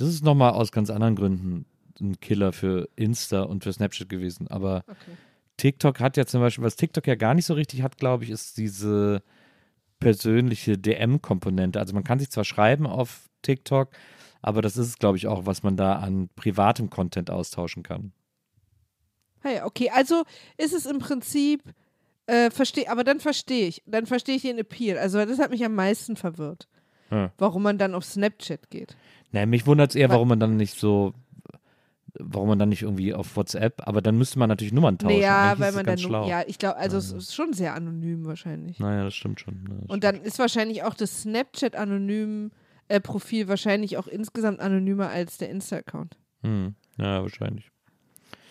[0.00, 1.66] Das ist nochmal aus ganz anderen Gründen
[2.00, 4.48] ein Killer für Insta und für Snapchat gewesen.
[4.48, 5.16] Aber Okay.
[5.58, 8.30] TikTok hat ja zum Beispiel, was TikTok ja gar nicht so richtig hat, glaube ich,
[8.30, 9.22] ist diese
[9.98, 11.78] persönliche DM-Komponente.
[11.78, 13.90] Also man kann sich zwar schreiben auf TikTok,
[14.40, 18.12] aber das ist es, glaube ich, auch, was man da an privatem Content austauschen kann.
[19.40, 20.24] Hey, okay, also
[20.56, 21.62] ist es im Prinzip,
[22.26, 24.96] äh, verstehe, aber dann verstehe ich, dann verstehe ich den Appeal.
[24.96, 26.68] Also das hat mich am meisten verwirrt,
[27.10, 27.32] Ja.
[27.38, 28.96] warum man dann auf Snapchat geht.
[29.32, 31.14] Na, mich wundert es eher, Weil- warum man dann nicht so,
[32.18, 35.16] warum man dann nicht irgendwie auf WhatsApp, aber dann müsste man natürlich Nummern tauschen.
[35.18, 36.28] Naja, Eigentlich weil man dann, schlau.
[36.28, 38.78] ja, ich glaube, also es ist schon sehr anonym wahrscheinlich.
[38.80, 39.64] Naja, das stimmt schon.
[39.68, 45.50] Ja, das Und dann ist wahrscheinlich auch das Snapchat-Anonym-Profil wahrscheinlich auch insgesamt anonymer als der
[45.50, 46.16] Insta-Account.
[46.42, 47.70] Hm, ja, wahrscheinlich.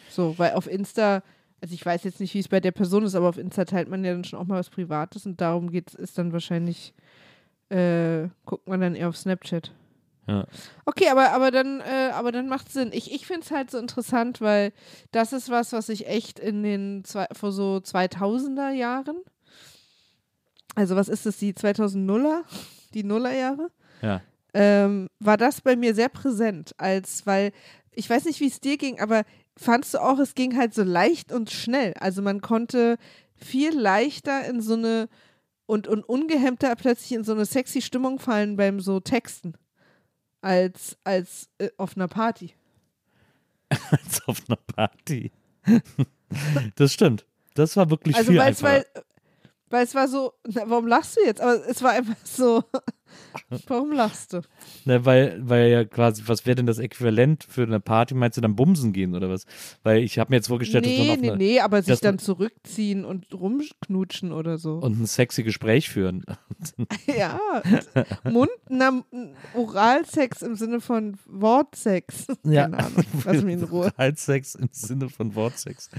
[0.09, 1.23] So, weil auf Insta,
[1.61, 3.89] also ich weiß jetzt nicht, wie es bei der Person ist, aber auf Insta teilt
[3.89, 6.93] man ja dann schon auch mal was Privates und darum geht ist dann wahrscheinlich,
[7.69, 9.71] äh, guckt man dann eher auf Snapchat.
[10.27, 10.45] Ja.
[10.85, 12.91] Okay, aber, aber dann, äh, aber dann macht Sinn.
[12.93, 14.73] Ich, ich finde es halt so interessant, weil
[15.11, 19.17] das ist was, was ich echt in den zwei, vor so 2000er Jahren,
[20.75, 22.43] also was ist das, die 2000er,
[22.93, 23.71] die Nullerjahre?
[24.01, 24.21] Ja.
[24.53, 27.51] ähm, war das bei mir sehr präsent, als weil
[27.91, 29.23] ich weiß nicht, wie es dir ging, aber
[29.57, 31.93] fandst du auch, es ging halt so leicht und schnell.
[31.99, 32.97] Also man konnte
[33.35, 35.09] viel leichter in so eine
[35.69, 39.53] und, und ungehemmter plötzlich in so eine sexy Stimmung fallen beim so Texten
[40.41, 42.55] als, als äh, auf einer Party.
[43.91, 45.31] Als auf einer Party.
[46.75, 47.27] das stimmt.
[47.53, 48.85] Das war wirklich Also viel weil weil,
[49.69, 51.39] weil es war so, na, warum lachst du jetzt?
[51.39, 52.63] Aber es war einfach so,
[53.67, 54.41] Warum lachst du?
[54.85, 58.13] Ne, weil, weil ja quasi, was wäre denn das Äquivalent für eine Party?
[58.15, 59.45] Meinst du dann bumsen gehen oder was?
[59.83, 61.91] Weil ich habe mir jetzt vorgestellt, dass Nee, man auf nee, eine, nee, aber sich
[61.93, 64.75] dass dann zurückziehen und rumknutschen oder so.
[64.75, 66.25] und ein sexy Gespräch führen.
[67.17, 67.39] ja.
[68.23, 69.03] Mund, na,
[69.53, 72.27] Oralsex im Sinne von Wortsex.
[72.43, 72.63] Ja.
[72.63, 73.03] Keine Ahnung.
[73.25, 73.91] Lass mich in Ruhe.
[73.97, 75.89] Halssex im Sinne von Wortsex.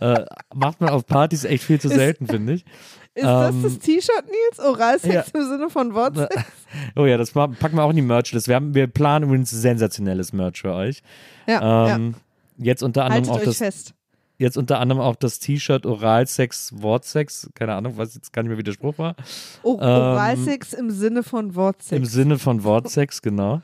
[0.00, 2.64] äh, macht man auf Partys echt viel zu selten, finde ich.
[3.14, 4.58] Ist das Ähm, das T-Shirt, Nils?
[4.58, 5.40] Oralsex ja.
[5.40, 6.34] im Sinne von Wortsex?
[6.96, 8.48] Oh ja, das packen wir auch in die Merchlist.
[8.48, 11.02] Wir, haben, wir planen übrigens sensationelles Merch für euch.
[11.46, 12.14] Ja, Ähm,
[12.56, 13.06] Jetzt unter ja.
[13.08, 13.94] anderem Haltet auch euch das fest.
[14.38, 18.56] jetzt unter anderem auch das T-Shirt Oralsex, Wortsex, keine Ahnung, was jetzt gar nicht mehr
[18.58, 19.16] wie der Spruch war.
[19.62, 21.92] O ähm, Oralsex im Sinne von Wortsex.
[21.92, 23.60] Im Sinne von Wortsex, genau.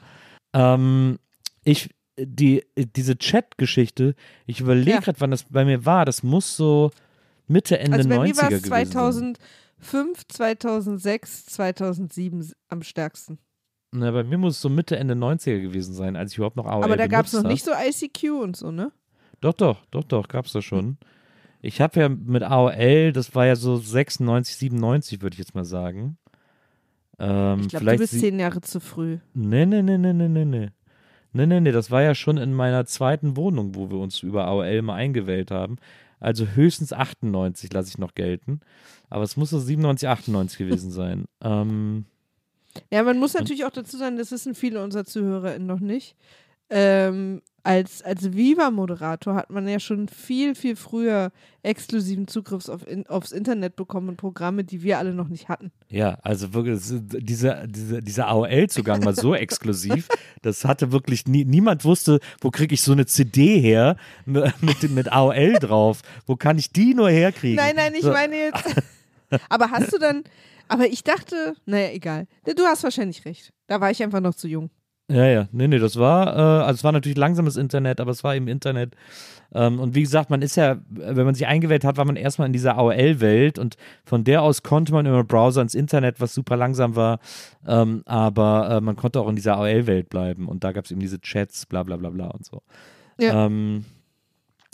[0.52, 1.18] Ähm,
[1.64, 4.14] ich, die, diese Chat-Geschichte,
[4.46, 5.00] ich überlege Ja.
[5.00, 6.04] gerade, wann das bei mir war.
[6.04, 6.90] Das muss so
[7.48, 9.34] Mitte, Ende also bei 90er mir war es gewesen sein.
[9.78, 13.38] 2005, 2006, 2007 am stärksten.
[13.90, 16.66] Na, bei mir muss es so Mitte, Ende 90er gewesen sein, als ich überhaupt noch
[16.66, 18.92] AOL Aber da gab es noch nicht so ICQ und so, ne?
[19.40, 20.98] Doch, doch, doch, doch, gab's da schon.
[21.60, 25.64] Ich habe ja mit AOL, das war ja so 96, 97, würde ich jetzt mal
[25.64, 26.18] sagen.
[27.18, 29.18] Ähm, Ich glaube, du bist zehn Jahre zu früh.
[29.34, 30.68] Nee, nee, nee, nee, nee, nee, nee.
[31.32, 34.46] Nee, nee, nee, das war ja schon in meiner zweiten Wohnung, wo wir uns über
[34.46, 35.76] AOL mal eingewählt haben.
[36.20, 38.60] Also höchstens 98 lasse ich noch gelten.
[39.10, 41.24] Aber es muss so 97, 98 gewesen sein.
[41.42, 42.06] ähm,
[42.92, 46.16] Ja, man muss natürlich auch dazu sagen, das wissen viele unserer ZuhörerInnen noch nicht.
[46.70, 53.06] Ähm, als, als Viva-Moderator hat man ja schon viel, viel früher exklusiven Zugriff auf in,
[53.08, 55.70] aufs Internet bekommen und Programme, die wir alle noch nicht hatten.
[55.90, 60.08] ja, also wirklich, dieser, dieser, dieser AOL-Zugang war so exklusiv,
[60.40, 65.12] das hatte wirklich nie, niemand wusste, wo kriege ich so eine CD her mit, mit
[65.12, 66.00] AOL drauf?
[66.26, 67.56] Wo kann ich die nur herkriegen?
[67.56, 68.12] Nein, nein, ich So.
[68.12, 68.64] meine jetzt.
[69.50, 70.24] aber hast du dann.
[70.68, 72.26] Aber ich dachte, naja, egal.
[72.44, 73.52] Du hast wahrscheinlich recht.
[73.66, 74.70] Da war ich einfach noch zu jung.
[75.10, 78.22] Ja, ja, nee, nee, das war, äh, also es war natürlich langsames Internet, aber es
[78.24, 78.94] war eben Internet.
[79.54, 82.44] Ähm, und wie gesagt, man ist ja, wenn man sich eingewählt hat, war man erstmal
[82.44, 86.58] in dieser AOL-Welt und von der aus konnte man über Browser ins Internet, was super
[86.58, 87.20] langsam war,
[87.66, 91.00] ähm, aber äh, man konnte auch in dieser AOL-Welt bleiben und da gab es eben
[91.00, 92.62] diese Chats, bla bla bla bla und so.
[93.18, 93.46] Ja.
[93.46, 93.86] Ähm,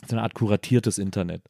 [0.09, 1.43] so eine Art kuratiertes Internet.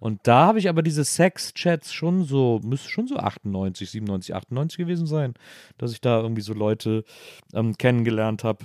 [0.00, 4.78] Und da habe ich aber diese Sex-Chats schon so, müsste schon so 98, 97, 98
[4.78, 5.34] gewesen sein,
[5.76, 7.04] dass ich da irgendwie so Leute
[7.52, 8.64] ähm, kennengelernt habe.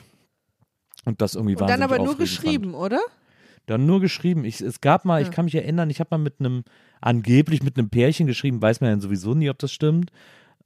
[1.05, 2.97] Und das irgendwie Und dann aber nur geschrieben, oder?
[2.99, 3.11] Fand.
[3.65, 4.45] Dann nur geschrieben.
[4.45, 5.33] Ich, es gab mal, ich Ja.
[5.33, 6.63] kann mich erinnern, ich habe mal mit einem,
[7.01, 10.11] angeblich mit einem Pärchen geschrieben, weiß man ja sowieso nie, ob das stimmt.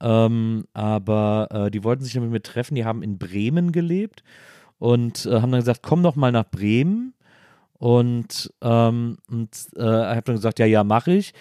[0.00, 4.22] Ähm, aber äh, die wollten sich dann mit mir treffen, die haben in Bremen gelebt
[4.78, 7.14] und äh, haben dann gesagt, komm doch mal nach Bremen.
[7.78, 11.32] Und, ähm, und äh, habe dann gesagt, ja, ja, mache ich.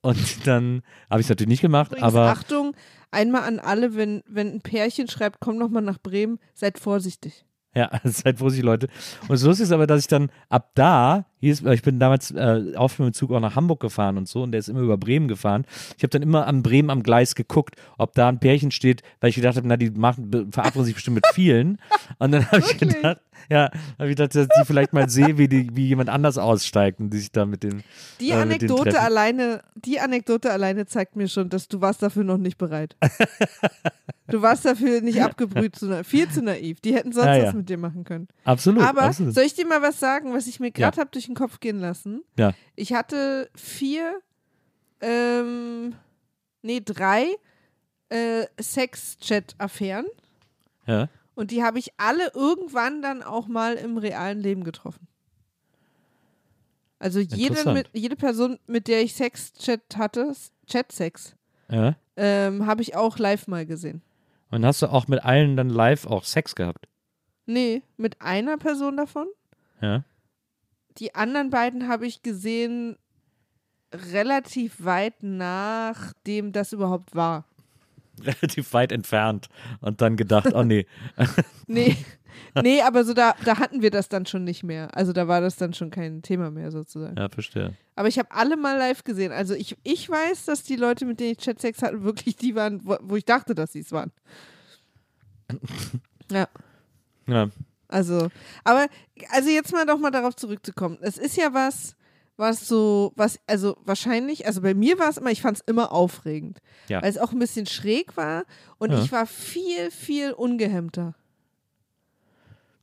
[0.00, 0.16] Und
[0.46, 2.74] dann habe ich es natürlich nicht gemacht, Übrigens, aber Achtung,
[3.10, 7.44] einmal an alle, wenn, wenn ein Pärchen schreibt, komm noch mal nach Bremen, seid vorsichtig.
[7.74, 8.88] Ja, seid vorsichtig, Leute.
[9.22, 12.30] Und das Lustige ist aber, dass ich dann ab da, hier ist, ich bin damals
[12.30, 14.78] äh, auf mit dem Zug auch nach Hamburg gefahren und so und der ist immer
[14.78, 15.64] über Bremen gefahren.
[15.96, 19.30] Ich habe dann immer am Bremen am Gleis geguckt, ob da ein Pärchen steht, weil
[19.30, 21.78] ich gedacht habe, na, die machen, verabreden sich bestimmt mit vielen.
[22.20, 23.18] Und dann habe ich gedacht,
[23.50, 27.00] ja, habe ich gedacht, dass ich vielleicht mal sehe, wie, die, wie jemand anders aussteigt
[27.00, 27.82] und die sich da mit dem.
[28.20, 32.02] Die äh, mit denen Anekdote alleine, die Anekdote alleine zeigt mir schon, dass du warst
[32.02, 32.96] dafür noch nicht bereit.
[34.28, 36.80] du warst dafür nicht abgebrüht, zu viel zu naiv.
[36.80, 37.46] Die hätten sonst Ja, ja.
[37.46, 38.28] was mit dir machen können.
[38.44, 38.82] Absolut.
[38.82, 39.34] Aber absolut.
[39.34, 41.02] soll ich dir mal was sagen, was ich mir gerade Ja.
[41.02, 42.22] hab durch den Kopf gehen lassen?
[42.38, 42.52] Ja.
[42.76, 44.20] Ich hatte vier,
[45.00, 45.94] ähm,
[46.62, 47.26] nee, drei
[48.08, 50.06] äh, Sex-Chat-Affären
[50.86, 51.08] ja.
[51.34, 55.08] und die habe ich alle irgendwann dann auch mal im realen Leben getroffen.
[56.98, 60.32] Also jede, mit, jede Person, mit der ich Sex-Chat hatte,
[60.68, 61.34] Chat-Sex,
[61.68, 61.96] ja.
[62.16, 64.02] ähm, habe ich auch live mal gesehen.
[64.52, 66.86] Und hast du auch mit allen dann live auch Sex gehabt?
[67.46, 69.26] Nee, mit einer Person davon.
[69.80, 70.04] Ja.
[70.98, 72.96] Die anderen beiden habe ich gesehen
[73.92, 77.44] relativ weit nachdem das überhaupt war.
[78.20, 79.48] Relativ weit entfernt.
[79.80, 80.86] Und dann gedacht, oh nee.
[81.66, 81.96] Nee,
[82.62, 84.94] nee, aber so da, da hatten wir das dann schon nicht mehr.
[84.94, 87.16] Also da war das dann schon kein Thema mehr sozusagen.
[87.16, 87.74] Ja, verstehe.
[87.96, 89.32] Aber ich habe alle mal live gesehen.
[89.32, 92.84] Also ich, ich weiß, dass die Leute, mit denen ich Chatsex hatte, wirklich die waren,
[92.84, 94.12] wo, wo ich dachte, dass sie es waren.
[96.30, 96.48] Ja,
[97.26, 97.50] Ja.
[97.92, 98.28] Also,
[98.64, 98.86] aber,
[99.30, 100.98] also jetzt mal doch mal darauf zurückzukommen.
[101.00, 101.94] Es ist ja was,
[102.36, 105.92] was so, was, also wahrscheinlich, also bei mir war es immer, ich fand es immer
[105.92, 106.58] aufregend.
[106.88, 107.02] Ja.
[107.02, 108.44] Weil es auch ein bisschen schräg war
[108.78, 109.02] und Ja.
[109.02, 111.14] ich war viel, viel ungehemmter,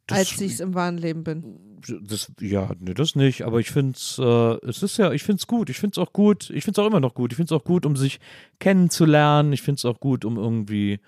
[0.08, 1.60] Das- als ich es im wahren Leben bin.
[2.02, 5.40] Das, ja, nee, das nicht, aber ich finde es, äh, es ist ja, ich finde
[5.40, 5.70] es gut.
[5.70, 6.50] Ich finde es auch gut.
[6.50, 7.32] Ich finde es auch immer noch gut.
[7.32, 8.20] Ich finde es auch gut, um sich
[8.60, 9.54] kennenzulernen.
[9.54, 11.00] Ich finde es auch gut, um irgendwie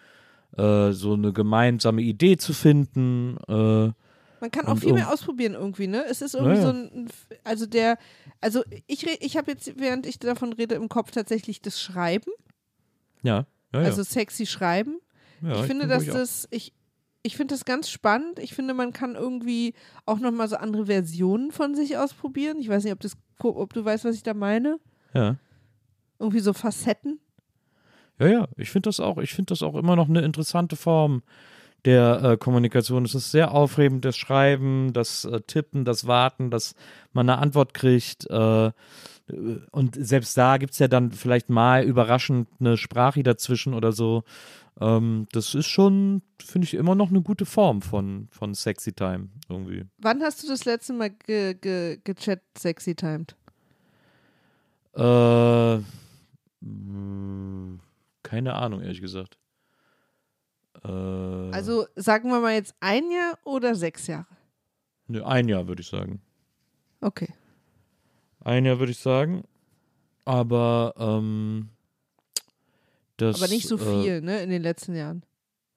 [0.57, 3.37] äh, so eine gemeinsame Idee zu finden.
[3.47, 3.91] Äh,
[4.41, 6.03] Man kann auch viel mehr ausprobieren irgendwie, ne?
[6.09, 6.73] Es ist irgendwie Ja, ja.
[6.73, 7.09] so ein,
[7.43, 7.97] also der,
[8.41, 12.31] also ich ich habe jetzt, während ich davon rede, im Kopf tatsächlich das Schreiben,
[13.23, 13.85] ja, ja, ja.
[13.85, 14.99] also sexy Schreiben.
[15.41, 16.73] ja, ich finde, bin dass das, ich,
[17.23, 18.39] ich finde das ganz spannend.
[18.39, 19.73] Ich finde, man kann irgendwie
[20.05, 22.57] auch nochmal so andere Versionen von sich ausprobieren.
[22.59, 24.79] Ich weiß nicht, ob, das, ob du weißt, was ich da meine.
[25.13, 25.37] Ja.
[26.19, 27.19] Irgendwie so Facetten.
[28.21, 31.23] Ja, ja, ich finde das auch, ich finde das auch immer noch eine interessante Form
[31.85, 33.03] der äh, Kommunikation.
[33.03, 36.75] Es ist sehr aufregend, das Schreiben, das äh, Tippen, das Warten, dass
[37.13, 38.29] man eine Antwort kriegt.
[38.29, 38.71] Äh,
[39.71, 44.23] und selbst da gibt es ja dann vielleicht mal überraschend eine Sprache dazwischen oder so.
[44.79, 49.29] Ähm, das ist schon, finde ich, immer noch eine gute Form von, von Sexy Time
[49.49, 49.85] irgendwie.
[49.97, 53.35] Wann hast du das letzte Mal ge, ge, gechat sexy timed?
[54.93, 55.77] Äh,
[56.61, 57.79] mh,
[58.31, 59.37] keine Ahnung, ehrlich gesagt.
[60.83, 64.25] Äh, Also sagen wir mal jetzt ein Jahr oder sechs Jahre?
[65.07, 66.21] ne, ein Jahr würde ich sagen.
[67.01, 67.27] Okay.
[68.39, 69.43] Ein Jahr würde ich sagen.
[70.23, 71.69] Aber ähm,
[73.17, 73.35] das.
[73.41, 75.25] Aber nicht so Äh, viel, ne, in den letzten Jahren.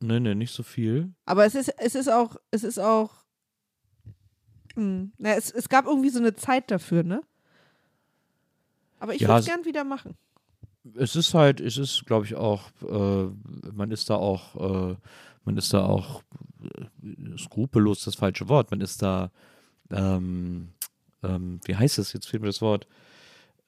[0.01, 1.13] ne, ne, nicht so viel.
[1.25, 3.25] Aber es ist, es ist auch, es ist auch,
[4.77, 7.21] mh, na, es, es gab irgendwie so eine Zeit dafür, ne?
[9.01, 10.17] Aber ich Ja, würde es- gern wieder machen.
[10.97, 13.29] Es ist halt, es ist, glaube ich, auch, äh,
[13.73, 14.97] man ist da auch, äh,
[15.45, 16.23] man ist da auch
[16.63, 18.71] äh, skrupellos das falsche Wort.
[18.71, 19.31] Man ist da,
[19.91, 20.69] ähm,
[21.23, 22.13] ähm, wie heißt es?
[22.13, 22.87] Jetzt fehlt mir das Wort.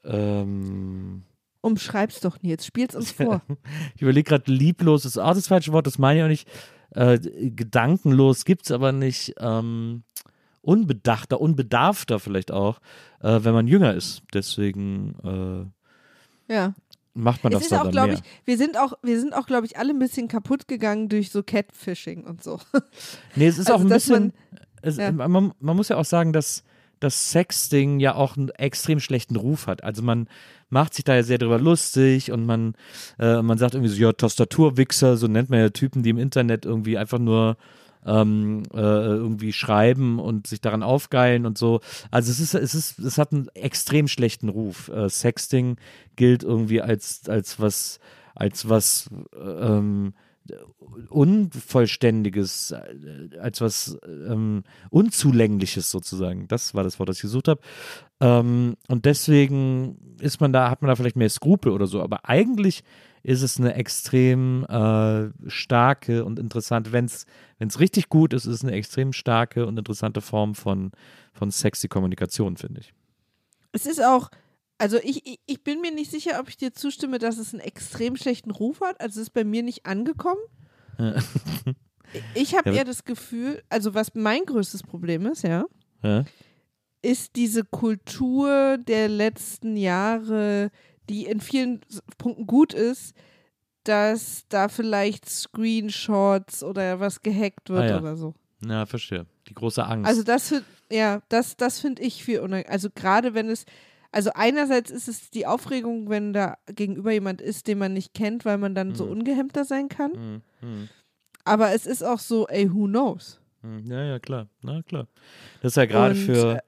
[0.04, 1.22] Ähm,
[1.62, 2.66] Umschreib's doch, Nils.
[2.66, 3.40] Spiel's uns vor.
[3.94, 6.48] Ich überlege gerade, lieblos ist auch das falsche Wort, das meine ich auch nicht.
[6.90, 7.18] Äh,
[7.50, 9.34] gedankenlos gibt es aber nicht.
[9.38, 10.04] Ähm,
[10.60, 12.80] unbedachter, unbedarfter vielleicht auch,
[13.20, 14.22] äh, wenn man jünger ist.
[14.34, 15.72] Deswegen
[16.48, 16.74] Ja.
[17.16, 19.34] Macht man Es das ist da auch, dann glaube ich, wir sind auch, wir sind
[19.34, 22.60] auch, glaube ich, alle ein bisschen kaputt gegangen durch so Catfishing und so.
[23.34, 25.10] nee, es ist also, auch ein bisschen, man- es, ja.
[25.10, 26.62] man, man muss ja auch sagen, dass
[27.00, 29.84] das Sexting ja auch einen extrem schlechten Ruf hat.
[29.84, 30.28] Also man
[30.70, 32.74] macht sich da ja sehr drüber lustig und man,
[33.18, 36.64] äh, man sagt irgendwie so, ja, Tastaturwichser, so nennt man ja Typen, die im Internet
[36.64, 37.56] irgendwie einfach nur
[38.06, 41.80] ähm, äh, irgendwie schreiben und sich daran aufgeilen und so.
[42.10, 44.88] Also es ist, es ist, es hat einen extrem schlechten Ruf.
[44.88, 45.76] Äh, Sexting
[46.14, 47.98] gilt irgendwie als, als was,
[48.34, 50.14] als was ähm,
[51.08, 56.46] Unvollständiges, äh, als was ähm, Unzulängliches sozusagen.
[56.48, 57.60] Das war das Wort, das ich gesucht habe.
[58.20, 62.02] Ähm, und deswegen ist man da, hat man da vielleicht mehr Skrupel oder so.
[62.02, 62.84] Aber eigentlich
[63.26, 68.62] ist es eine extrem äh, starke und interessante, wenn es richtig gut ist, ist es
[68.64, 70.92] eine extrem starke und interessante Form von,
[71.32, 72.94] von sexy Kommunikation, finde ich.
[73.72, 74.30] Es ist auch,
[74.78, 77.60] also ich, ich, ich bin mir nicht sicher, ob ich dir zustimme, dass es einen
[77.62, 79.00] extrem schlechten Ruf hat.
[79.00, 80.40] Also es ist bei mir nicht angekommen.
[82.34, 85.64] Ich habe Ja, eher das Gefühl, also was mein größtes Problem ist, ja,
[86.02, 86.24] Ja?
[87.02, 90.70] ist diese Kultur der letzten Jahre,
[91.08, 91.80] die in vielen
[92.18, 93.14] Punkten gut ist,
[93.84, 97.98] dass da vielleicht Screenshots oder was gehackt wird Ah, ja.
[98.00, 98.34] oder so.
[98.60, 99.26] Na, verstehe.
[99.48, 100.08] Die große Angst.
[100.08, 102.72] Also das find, ja, das, das finde ich viel unangenehm.
[102.72, 103.64] Also gerade wenn es,
[104.10, 108.44] also einerseits ist es die Aufregung, wenn da gegenüber jemand ist, den man nicht kennt,
[108.44, 109.10] weil man dann so Mhm.
[109.12, 110.12] ungehemmter sein kann.
[110.12, 110.88] Hm, hm.
[111.44, 113.38] Aber es ist auch so, ey, who knows?
[113.62, 114.48] Hm, Ja, ja, klar.
[114.62, 115.06] Na klar.
[115.60, 116.60] Das ist ja gerade für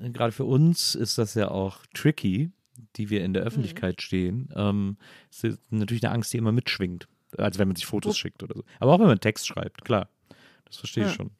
[0.00, 2.50] äh, gerade für uns ist das ja auch tricky,
[2.96, 3.34] die wir in Mhm.
[3.34, 4.48] der Öffentlichkeit stehen.
[4.54, 4.96] Ähm,
[5.30, 7.08] ist natürlich eine Angst, die immer mitschwingt.
[7.36, 8.64] Also wenn man sich Fotos Wo- schickt oder so.
[8.80, 10.08] Aber auch wenn man Text schreibt, klar.
[10.64, 11.16] Das verstehe ich Ja.
[11.16, 11.30] schon.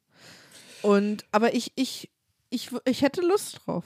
[0.82, 2.10] Und, aber ich, ich,
[2.50, 3.84] ich, ich hätte Lust drauf.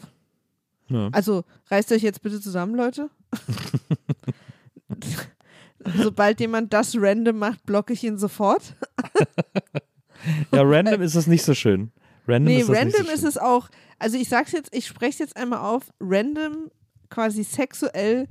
[0.88, 1.08] Ja.
[1.12, 3.10] Also reißt euch jetzt bitte zusammen, Leute.
[5.96, 8.74] Sobald jemand das random macht, blocke ich ihn sofort.
[10.52, 11.92] Ja, random ist es nicht so schön.
[12.26, 13.68] Random Nee, ist das random nicht so ist es auch.
[13.98, 15.92] Also ich sag's jetzt, ich spreche es jetzt einmal auf.
[16.00, 16.70] Random,
[17.14, 18.26] quasi sexuell,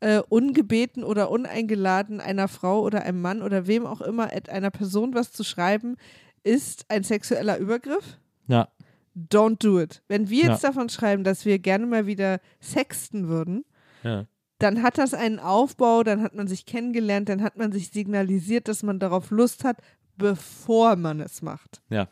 [0.00, 5.14] äh, ungebeten oder uneingeladen einer Frau oder einem Mann oder wem auch immer, einer Person
[5.14, 5.96] was zu schreiben,
[6.42, 8.18] ist ein sexueller Übergriff.
[8.48, 8.68] Ja,
[9.16, 10.02] Don't do it.
[10.08, 10.70] Wenn wir jetzt Ja.
[10.70, 13.64] davon schreiben, dass wir gerne mal wieder sexten würden,
[14.02, 14.26] ja.
[14.58, 18.66] dann hat das einen Aufbau, dann hat man sich kennengelernt, dann hat man sich signalisiert,
[18.66, 19.76] dass man darauf Lust hat,
[20.16, 21.80] bevor man es macht.
[21.90, 22.08] Ja.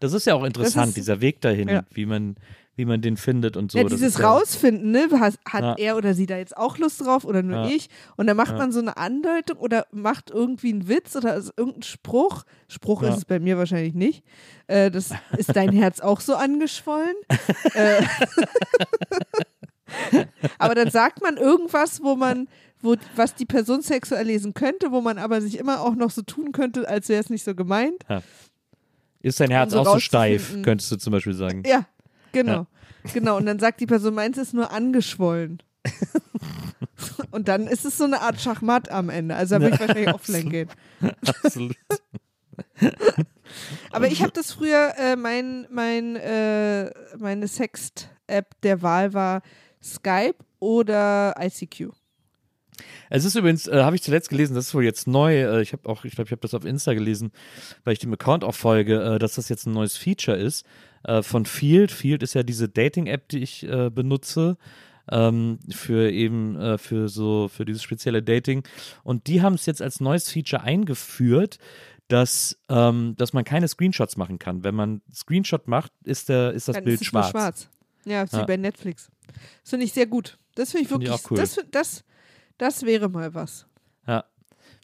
[0.00, 1.84] Das ist ja auch interessant, ist- dieser Weg dahin, Ja.
[1.92, 2.36] wie man,
[2.76, 3.78] wie man den findet und so.
[3.78, 5.06] ja, dieses Rausfinden, ne?
[5.12, 5.74] Hat, hat Ja.
[5.78, 7.68] er oder sie da jetzt auch Lust drauf oder nur Ja.
[7.68, 7.88] ich?
[8.16, 8.58] Und dann macht Ja.
[8.58, 12.42] man so eine Andeutung oder macht irgendwie einen Witz oder ist irgendein Spruch.
[12.68, 14.24] Spruch ist es bei mir wahrscheinlich nicht.
[14.66, 17.14] Äh, das ist dein Herz auch so angeschwollen.
[17.74, 18.02] äh,
[20.58, 22.48] aber dann sagt man irgendwas, wo man,
[22.82, 26.22] wo, was die Person sexuell lesen könnte, wo man aber sich immer auch noch so
[26.22, 28.04] tun könnte, als wäre es nicht so gemeint.
[29.22, 31.62] Ist dein Herz so auch so steif, könntest du zum Beispiel sagen.
[31.66, 31.86] Ja,
[32.34, 32.66] genau.
[33.12, 33.36] Genau.
[33.36, 35.62] Und dann sagt die Person, meins ist nur angeschwollen.
[37.30, 39.34] Und dann ist es so eine Art Schachmatt am Ende.
[39.34, 40.68] Also da würde ich wahrscheinlich offline gehen.
[41.42, 41.76] Absolut.
[43.92, 49.42] Aber ich habe das früher, äh, mein, mein, äh, meine Sext-App der Wahl war
[49.82, 51.90] Skype oder ICQ.
[53.10, 55.36] Es ist übrigens, äh, habe ich zuletzt gelesen, das ist wohl jetzt neu.
[55.36, 57.30] Äh, ich habe auch, ich glaube, ich habe das auf Insta gelesen,
[57.84, 60.64] weil ich dem Account auch folge, äh, dass das jetzt ein neues Feature ist
[61.04, 61.92] äh, von Field.
[61.92, 64.56] Field ist ja diese Dating-App, die ich äh, benutze.
[65.10, 68.62] Ähm, für eben äh, für so für dieses spezielle Dating
[69.02, 71.58] und die haben es jetzt als neues Feature eingeführt,
[72.08, 74.64] dass ähm, dass man keine Screenshots machen kann.
[74.64, 77.30] Wenn man Screenshot macht, ist der ist das Dann Bild ist schwarz.
[77.32, 77.68] schwarz.
[78.06, 78.40] Ja, ist Ja.
[78.40, 79.10] wie bei Netflix.
[79.62, 80.38] Das finde ich sehr gut.
[80.54, 81.36] Das finde ich ich wirklich, auch cool.
[81.36, 82.04] das, das,
[82.56, 83.66] das wäre mal was.
[84.06, 84.24] Ja,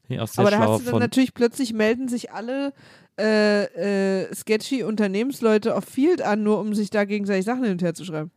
[0.07, 2.75] Finde ich auch sehr Aber da hast du dann natürlich plötzlich melden sich alle
[3.21, 7.83] äh, äh, sketchy Unternehmensleute auf Field an, nur um sich da gegenseitig Sachen hin und
[7.83, 8.31] her zu schreiben.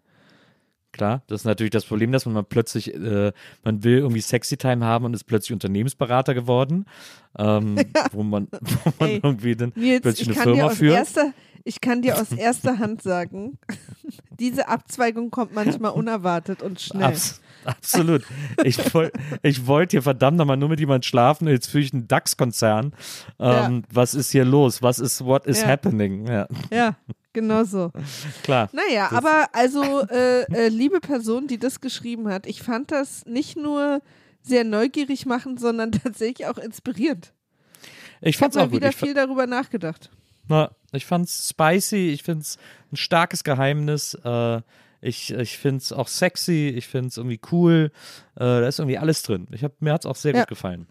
[0.93, 3.31] Klar, das ist natürlich das Problem, dass man mal plötzlich, äh,
[3.63, 6.85] man will irgendwie Sexy Time haben und ist plötzlich Unternehmensberater geworden,
[7.37, 7.77] ähm,
[8.11, 10.77] wo man, wo man Ey, irgendwie dann Nils, plötzlich ich eine kann, dir Firma aus
[10.77, 10.95] führt.
[10.95, 13.57] erster, ich kann dir aus erster Hand sagen,
[14.39, 17.05] diese Abzweigung kommt manchmal unerwartet und schnell.
[17.05, 18.23] Abs absolut.
[18.63, 19.11] Ich, woll,
[19.41, 22.93] ich wollte hier verdammt nochmal nur mit jemand schlafen jetzt fühle ich einen DAX-Konzern.
[23.39, 24.81] Ähm, Was ist hier los?
[24.81, 25.67] Was ist, what is Ja.
[25.67, 26.27] happening?
[26.27, 26.95] Ja, Ja,
[27.33, 27.91] genau so.
[28.43, 28.69] klar.
[28.73, 33.57] Naja, aber also, äh, äh, liebe Person, die das geschrieben hat, ich fand das nicht
[33.57, 34.01] nur
[34.41, 37.33] sehr neugierig machen, sondern tatsächlich auch inspirierend.
[38.21, 40.09] Ich Ich habe mal wieder viel darüber nachgedacht.
[40.47, 42.57] na, ich fand's spicy, ich find's
[42.91, 44.13] ein starkes Geheimnis.
[44.23, 44.61] Äh,
[45.03, 47.91] ich ich find's auch sexy, ich find's irgendwie cool.
[48.35, 49.47] Äh, da ist irgendwie alles drin.
[49.51, 50.39] Ich hab, mir hat's auch sehr Ja.
[50.41, 50.87] gut gefallen.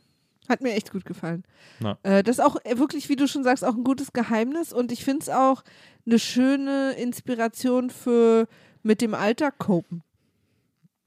[0.48, 1.44] Hat mir echt gut gefallen.
[1.80, 1.98] Na.
[2.02, 4.92] Äh, das ist auch äh, wirklich, wie du schon sagst, auch ein gutes Geheimnis und
[4.92, 5.62] ich finde es auch
[6.04, 8.48] eine schöne Inspiration für
[8.82, 10.02] mit dem Alltag copen.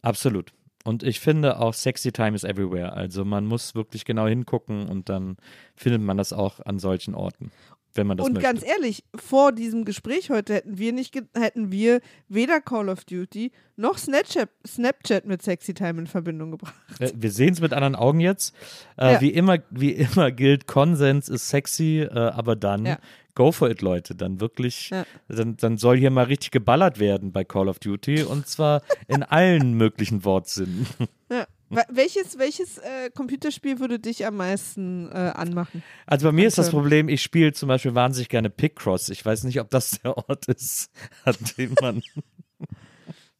[0.01, 0.53] Absolut.
[0.83, 2.93] Und ich finde auch Sexy Time is everywhere.
[2.93, 5.35] Also man muss wirklich genau hingucken und dann
[5.75, 7.51] findet man das auch an solchen Orten,
[7.95, 8.47] wenn man das und möchte.
[8.47, 13.51] ganz ehrlich, vor diesem Gespräch heute hätten wir nicht, hätten wir weder Call of Duty
[13.77, 16.75] noch Snapchat, Snapchat mit Sexy Time in Verbindung gebracht.
[16.99, 18.53] Äh, Wir sehen es mit anderen Augen jetzt.
[18.97, 19.21] Äh, Ja.
[19.21, 22.99] wie, immer, wie immer gilt, Konsens ist sexy, äh, aber dann Ja.
[23.33, 24.15] go for it, Leute.
[24.15, 25.05] Dann wirklich, Ja.
[25.27, 29.23] dann, dann soll hier mal richtig geballert werden bei Call of Duty und zwar in
[29.23, 30.87] allen möglichen Wortsinnen.
[31.31, 31.45] Ja.
[31.89, 35.83] Welches, welches äh, Computerspiel würde dich am meisten äh, anmachen?
[36.05, 36.69] Also bei mir ist das.
[36.69, 39.09] Problem, ich spiele zum Beispiel wahnsinnig gerne Picross.
[39.09, 40.89] Ich weiß nicht, ob das der Ort ist,
[41.23, 42.01] an dem man,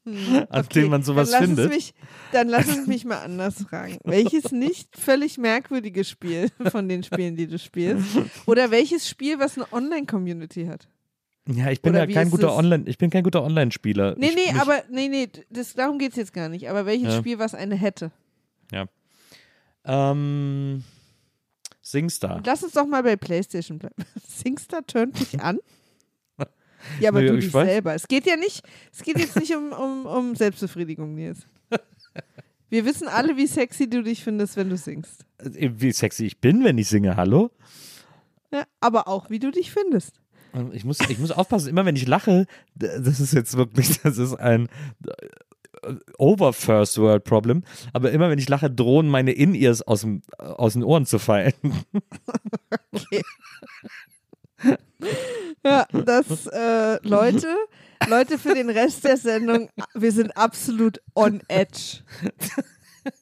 [0.50, 1.70] an dem man sowas dann findet.
[1.70, 1.94] Mich,
[2.32, 3.98] dann lass es mich mal anders fragen.
[4.04, 8.06] Welches nicht völlig merkwürdige Spiel von den Spielen, die du spielst?
[8.46, 10.88] Oder welches Spiel, was eine Online-Community hat?
[11.48, 12.56] Ja, ich bin Oder ja kein guter?
[12.56, 14.16] Online, ich bin kein guter Online-Spieler.
[14.18, 16.70] Nee, ich, nee, mich, aber nee, nee, das, darum geht es jetzt gar nicht.
[16.70, 17.20] Aber welches Ja.
[17.20, 18.12] Spiel, was eine hätte?
[19.88, 20.84] Ähm,
[21.82, 22.42] Singstar.
[22.46, 23.96] Lass uns doch mal bei PlayStation bleiben.
[24.28, 25.60] Singstar turnt dich an?
[27.00, 27.96] Ja, aber Nee, du ich dich weiß- selber.
[27.96, 28.62] Es geht ja nicht,
[28.94, 31.48] es geht jetzt nicht um, um, um Selbstbefriedigung, Nils.
[32.70, 35.26] Wir wissen alle, wie sexy du dich findest, wenn du singst.
[35.40, 37.50] Äh, Wie sexy ich bin, wenn ich singe, hallo?
[38.52, 40.22] Ja, aber auch, wie du dich findest.
[40.74, 42.46] Ich muss, ich muss aufpassen, immer wenn ich lache,
[42.76, 44.70] das ist jetzt wirklich, das ist ein
[46.18, 47.64] over First World Problem,
[47.94, 51.54] aber immer wenn ich lache, drohen meine In-Ears aus, dem- aus den Ohren zu fallen.
[55.64, 57.48] Ja, das, äh, Leute,
[58.08, 62.00] Leute, für den Rest der Sendung, wir sind absolut on edge.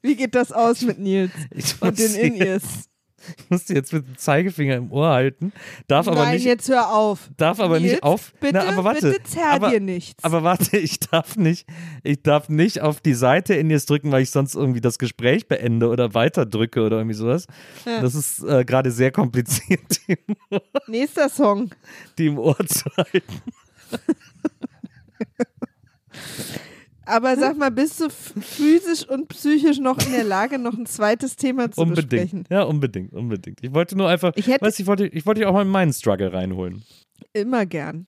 [0.01, 2.89] Wie geht das aus mit Nils Ich und den In-Ears?
[3.38, 5.53] ich muss die jetzt mit dem Zeigefinger im Ohr halten,
[5.88, 7.30] darf aber Nein, nicht, jetzt hör auf.
[7.38, 10.24] darf aber Nils, nicht auf, Bitte, na, aber warte, bitte zerr aber, dir nichts.
[10.24, 11.67] aber warte, ich darf nicht,
[12.03, 15.89] ich darf nicht auf die Seite In-Ears drücken, weil ich sonst irgendwie das Gespräch beende
[15.89, 17.47] oder weiterdrücke oder irgendwie sowas.
[17.86, 18.01] Ja.
[18.01, 21.69] Das ist äh, gerade sehr kompliziert, die im Ohr Nächster Song.
[22.17, 23.41] die im Ohr zu halten.
[27.05, 31.35] Aber sag mal, bist du physisch und psychisch noch in der Lage, noch ein zweites
[31.35, 32.09] Thema zu Unbedingt.
[32.09, 32.43] besprechen?
[32.49, 33.59] Ja, unbedingt, unbedingt.
[33.61, 35.67] Ich wollte nur einfach, Ich hätte- weißt, ich wollte, ich wollte dich auch mal in
[35.67, 36.83] meinen Struggle reinholen.
[37.33, 38.07] Immer gern.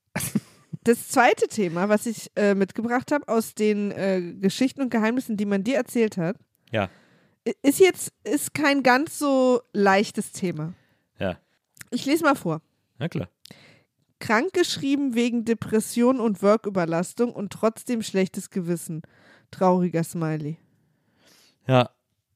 [0.83, 5.45] Das zweite Thema, was ich äh, mitgebracht habe aus den äh, Geschichten und Geheimnissen, die
[5.45, 6.37] man dir erzählt hat,
[6.71, 6.89] Ja,
[7.63, 10.73] ist jetzt ist kein ganz so leichtes Thema.
[11.19, 11.37] ja,
[11.91, 12.61] Ich lese mal vor.
[12.99, 13.29] na klar.
[14.25, 19.03] Krankgeschrieben wegen Depression und Worküberlastung und trotzdem schlechtes Gewissen.
[19.51, 20.57] Trauriger Smiley.
[21.67, 21.91] Ja,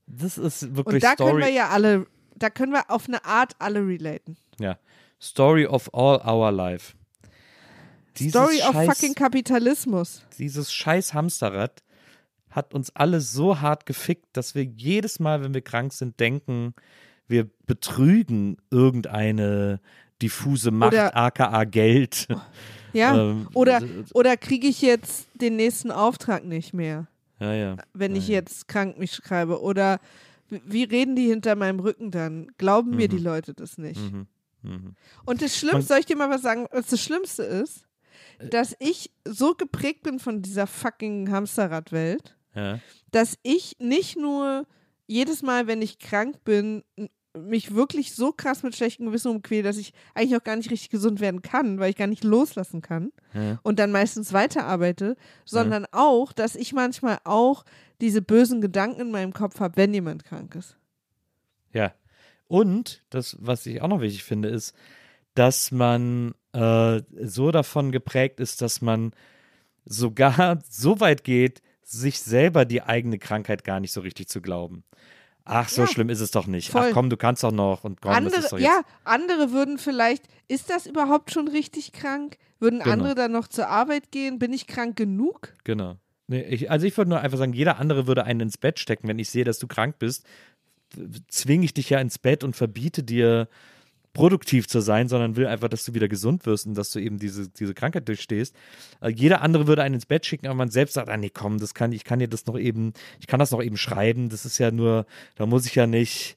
[0.06, 1.32] das ist wirklich Und da Story.
[1.32, 4.38] können wir ja alle, da können wir auf eine Art alle relaten.
[4.60, 4.78] ja.
[5.22, 6.94] Story of all our life.
[8.18, 10.24] Dieses Story of scheiß, fucking Kapitalismus.
[10.38, 11.84] Dieses scheiß Hamsterrad
[12.50, 16.74] hat uns alle so hart gefickt, dass wir jedes Mal, wenn wir krank sind, denken,
[17.28, 19.82] wir betrügen irgendeine
[20.22, 22.28] diffuse Macht, Oder- aka Geld.
[22.30, 22.40] Ja.
[23.16, 27.06] Ähm, oder äh, oder kriege ich jetzt den nächsten Auftrag nicht mehr,
[27.40, 27.78] Ja, ja.
[27.94, 28.40] wenn ich Ja, ja.
[28.40, 29.62] jetzt krank mich schreibe?
[29.62, 30.00] Oder
[30.50, 32.48] wie- reden die hinter meinem Rücken dann?
[32.58, 34.00] Glauben mir die Leute das nicht?
[34.02, 34.26] Mhm.
[34.64, 34.96] Mhm.
[35.26, 37.84] Und das Schlimmste, soll ich dir mal was sagen, was das Schlimmste ist?
[38.40, 38.50] Äh.
[38.50, 42.36] Dass ich so geprägt bin von dieser fucking Hamsterradwelt,
[43.12, 44.66] dass ich nicht nur
[45.06, 46.84] jedes Mal, wenn ich krank bin,
[47.38, 50.90] mich wirklich so krass mit schlechtem Gewissen umquäle, dass ich eigentlich auch gar nicht richtig
[50.90, 53.60] gesund werden kann, weil ich gar nicht loslassen kann Ja.
[53.62, 55.16] und dann meistens weiterarbeite,
[55.46, 57.66] sondern auch, dass ich manchmal auch
[58.02, 60.76] diese bösen Gedanken in meinem Kopf habe, wenn jemand krank ist.
[61.72, 61.94] Ja.
[62.48, 64.74] Und das, was ich auch noch wichtig finde, ist,
[65.36, 69.14] dass man äh, so davon geprägt ist, dass man
[69.86, 74.84] sogar so weit geht, sich selber die eigene Krankheit gar nicht so richtig zu glauben.
[75.52, 75.88] Ach, so Ja.
[75.88, 76.70] schlimm ist es doch nicht.
[76.70, 76.88] Voll.
[76.89, 78.70] Ach komm, du kannst doch noch und komm, das ist doch andere, jetzt.
[78.70, 82.38] ja, andere würden vielleicht, ist das überhaupt schon richtig krank?
[82.60, 82.91] Würden Genau.
[82.91, 84.38] andere dann noch zur Arbeit gehen?
[84.38, 85.54] Bin ich krank genug?
[85.64, 85.95] Genau.
[86.28, 89.08] Nee, ich, also ich würde nur einfach sagen, jeder andere würde einen ins Bett stecken,
[89.08, 90.24] wenn ich sehe, dass du krank bist.
[91.28, 93.47] Zwinge ich dich ja ins Bett und verbiete dir
[94.20, 97.20] produktiv zu sein, sondern will einfach, dass du wieder gesund wirst und dass du eben
[97.20, 98.54] diese, diese Krankheit durchstehst.
[99.00, 101.58] Äh, jeder andere würde einen ins Bett schicken, aber man selbst sagt, ah nee, komm,
[101.58, 102.92] das kann, ich kann dir das noch eben,
[103.22, 105.06] ich kann das noch eben schreiben, das ist ja nur,
[105.36, 106.36] da muss ich ja nicht,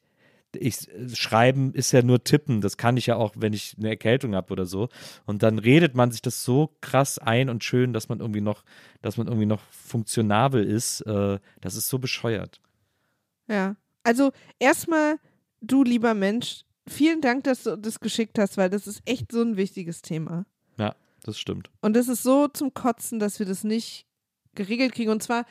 [0.55, 4.37] ich, schreiben ist ja nur tippen, das kann ich ja auch, wenn ich eine Erkältung
[4.37, 4.89] habe oder so.
[5.26, 8.62] Und dann redet man sich das so krass ein und schön, dass man irgendwie noch,
[9.01, 11.01] dass man irgendwie noch funktionabel ist.
[11.01, 12.61] Äh, das ist so bescheuert.
[13.49, 13.74] Ja.
[14.05, 14.30] Also
[14.61, 15.16] erstmal,
[15.61, 19.43] du lieber Mensch, vielen Dank, dass du das geschickt hast, weil das ist echt so
[19.43, 20.45] ein wichtiges Thema.
[20.78, 21.70] Ja, das stimmt.
[21.80, 24.07] Und es ist so zum Kotzen, dass wir das nicht
[24.55, 25.11] geregelt kriegen.
[25.11, 25.45] Und zwar,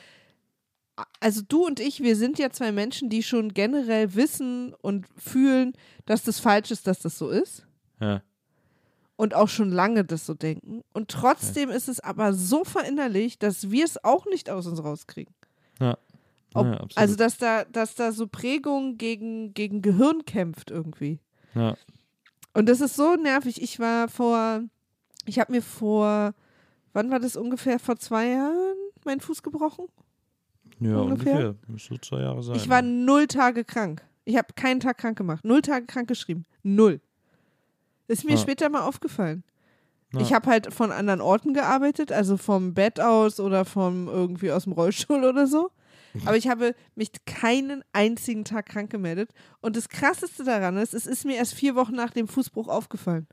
[1.19, 5.73] also du und ich, wir sind ja zwei Menschen, die schon generell wissen und fühlen,
[6.05, 7.65] dass das falsch ist, dass das so ist.
[7.99, 8.21] Ja.
[9.15, 10.81] Und auch schon lange das so denken.
[10.93, 15.33] Und trotzdem ist es aber so verinnerlicht, dass wir es auch nicht aus uns rauskriegen.
[15.79, 15.97] Ja.
[16.53, 21.19] Ob, ja, also, dass da, dass da so Prägung gegen, gegen Gehirn kämpft irgendwie.
[21.53, 21.75] ja.
[22.53, 23.61] Und das ist so nervig.
[23.61, 24.63] Ich war vor,
[25.25, 26.33] ich habe mir vor,
[26.91, 27.79] wann war das ungefähr?
[27.79, 28.75] Vor zwei Jahren
[29.05, 29.85] meinen Fuß gebrochen?
[30.81, 31.33] ja, ungefähr.
[31.33, 31.55] ungefähr.
[31.67, 32.57] Müsste zwei Jahre sein.
[32.57, 34.03] Ich war null Tage krank.
[34.25, 35.45] Ich habe keinen Tag krank gemacht.
[35.45, 36.43] Null Tage krank geschrieben.
[36.61, 36.99] Null.
[38.09, 38.37] Ist mir Ja.
[38.37, 39.45] später mal aufgefallen.
[40.13, 40.19] Ja.
[40.19, 44.65] Ich habe halt von anderen Orten gearbeitet, also vom Bett aus oder vom irgendwie aus
[44.65, 45.71] dem Rollstuhl oder so.
[46.25, 49.31] Aber ich habe mich keinen einzigen Tag krank gemeldet.
[49.61, 53.27] Und das Krasseste daran ist, es ist mir erst vier Wochen nach dem Fußbruch aufgefallen.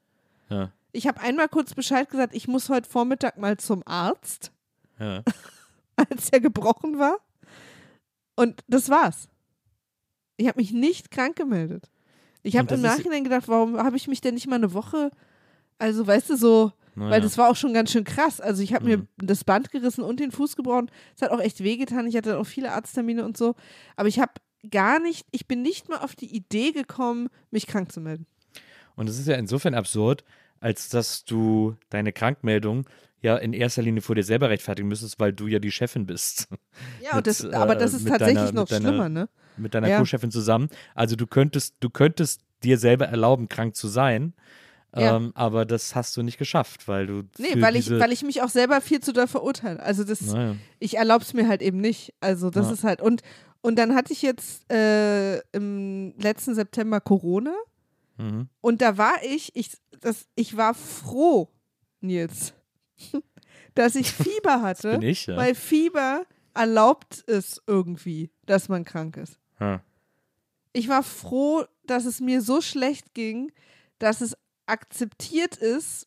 [0.48, 0.72] Ja.
[0.92, 4.52] Ich habe einmal kurz Bescheid gesagt, ich muss heute Vormittag mal zum Arzt,
[4.98, 5.22] Ja.
[5.96, 7.18] als er gebrochen war.
[8.36, 9.28] Und das war's.
[10.36, 11.90] Ich habe mich nicht krank gemeldet.
[12.42, 15.10] Ich habe im Nachhinein gedacht, warum habe ich mich denn nicht mal eine Woche,
[15.78, 17.10] also weißt du, so, Naja.
[17.10, 18.40] weil das war auch schon ganz schön krass.
[18.40, 19.08] Also ich habe mir Mhm.
[19.18, 20.90] das Band gerissen und den Fuß gebrochen.
[21.16, 22.06] Es hat auch echt wehgetan.
[22.06, 23.54] Ich hatte auch viele Arzttermine und so.
[23.96, 24.32] Aber ich habe
[24.70, 28.26] gar nicht, ich bin nicht mal auf die Idee gekommen, mich krank zu melden.
[28.96, 30.24] Und es ist ja insofern absurd,
[30.60, 32.84] als dass du deine Krankmeldung
[33.20, 36.48] ja in erster Linie vor dir selber rechtfertigen müsstest, weil du ja die Chefin bist.
[37.02, 39.28] Ja, Mit, das, äh, aber das ist mit tatsächlich deiner- noch deiner- schlimmer, ne?
[39.56, 39.98] Mit deiner Ja.
[39.98, 40.68] Co-Chefin zusammen.
[40.94, 44.34] Also du könntest, du könntest dir selber erlauben, krank zu sein.
[44.96, 45.16] Ja.
[45.16, 47.22] Ähm, aber das hast du nicht geschafft, weil du.
[47.38, 49.80] Nee, weil ich, weil ich mich auch selber viel zu doll verurteile.
[49.80, 50.56] Also das, Naja.
[50.78, 52.14] ich erlaube es mir halt eben nicht.
[52.20, 52.72] Also das Ja.
[52.72, 53.20] ist halt, und,
[53.60, 57.54] und dann hatte ich jetzt äh, im letzten September Corona
[58.20, 58.48] Mhm.
[58.62, 59.70] und da war ich, ich,
[60.00, 61.48] das, ich war froh,
[62.00, 62.52] Nils,
[63.74, 65.36] dass ich Fieber hatte, bin ich, ja.
[65.36, 66.24] weil Fieber
[66.54, 69.38] erlaubt es irgendwie, dass man krank ist.
[69.60, 69.82] Ja.
[70.72, 73.52] Ich war froh, dass es mir so schlecht ging,
[74.00, 74.36] dass es
[74.68, 76.06] akzeptiert ist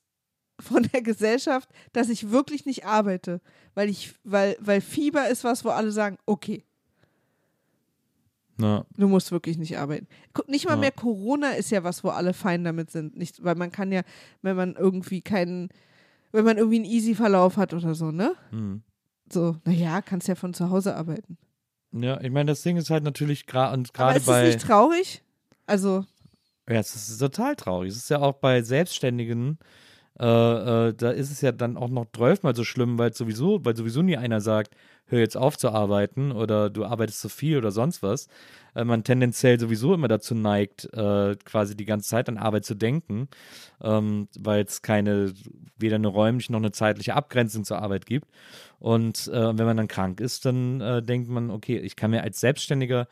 [0.60, 3.42] von der Gesellschaft, dass ich wirklich nicht arbeite,
[3.74, 6.64] weil ich, weil, weil Fieber ist was, wo alle sagen, okay,
[8.58, 10.08] Na, du musst wirklich nicht arbeiten.
[10.34, 10.80] Guck, Nicht mal Ja.
[10.80, 14.04] mehr Corona ist ja was, wo alle fein damit sind, nicht, weil man kann ja,
[14.44, 15.70] wenn man irgendwie keinen,
[16.32, 18.36] wenn man irgendwie einen easy Verlauf hat oder so, ne?
[18.52, 18.84] hm.
[19.32, 21.38] So, naja, kannst ja von zu Hause arbeiten.
[21.94, 24.46] Ja, ich meine, das Ding ist halt natürlich Aber gerade ist es bei.
[24.46, 25.24] nicht traurig?
[25.66, 26.06] Also,
[26.72, 27.92] Ja, es ist total traurig.
[27.92, 29.60] Es ist ja auch bei Selbstständigen
[30.20, 30.26] äh,
[30.90, 34.04] äh, da ist es ja dann auch noch zwölfmal so schlimm, weil sowieso, weil sowieso
[34.04, 34.76] nie einer sagt,
[35.08, 38.28] hör jetzt auf zu arbeiten oder du arbeitest zu viel oder sonst was.
[38.76, 42.76] Äh, man tendenziell sowieso immer dazu neigt, äh, quasi die ganze Zeit an Arbeit zu
[42.76, 43.30] denken,
[43.82, 45.34] ähm, weil es keine,
[45.78, 48.28] weder eine räumliche noch eine zeitliche Abgrenzung zur Arbeit gibt.
[48.80, 52.24] Und äh, wenn man dann krank ist, dann äh, denkt man, okay, ich kann mir
[52.24, 53.08] als Selbstständiger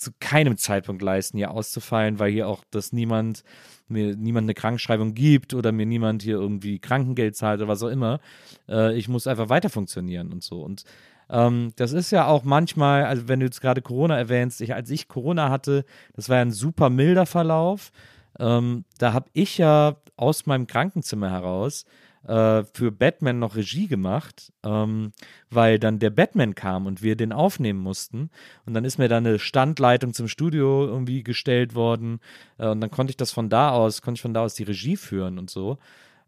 [0.00, 3.44] zu keinem Zeitpunkt leisten, hier auszufallen, weil hier auch das niemand
[3.86, 7.88] mir niemand eine Krankschreibung gibt oder mir niemand hier irgendwie Krankengeld zahlt oder was auch
[7.88, 8.20] immer.
[8.68, 10.62] Äh, ich muss einfach weiter funktionieren und so.
[10.62, 10.84] Und
[11.28, 14.88] ähm, das ist ja auch manchmal, also wenn du jetzt gerade Corona erwähnst, ich, als
[14.88, 15.84] ich Corona hatte,
[16.14, 17.92] das war ja ein super milder Verlauf.
[18.38, 21.84] Ähm, da habe ich ja aus meinem Krankenzimmer heraus
[22.26, 25.12] äh, für Batman noch Regie gemacht, ähm,
[25.50, 28.30] weil dann der Batman kam und wir den aufnehmen mussten.
[28.66, 32.20] Und dann ist mir da eine Standleitung zum Studio irgendwie gestellt worden.
[32.58, 34.64] Äh, und dann konnte ich das von da aus, konnte ich von da aus die
[34.64, 35.78] Regie führen und so.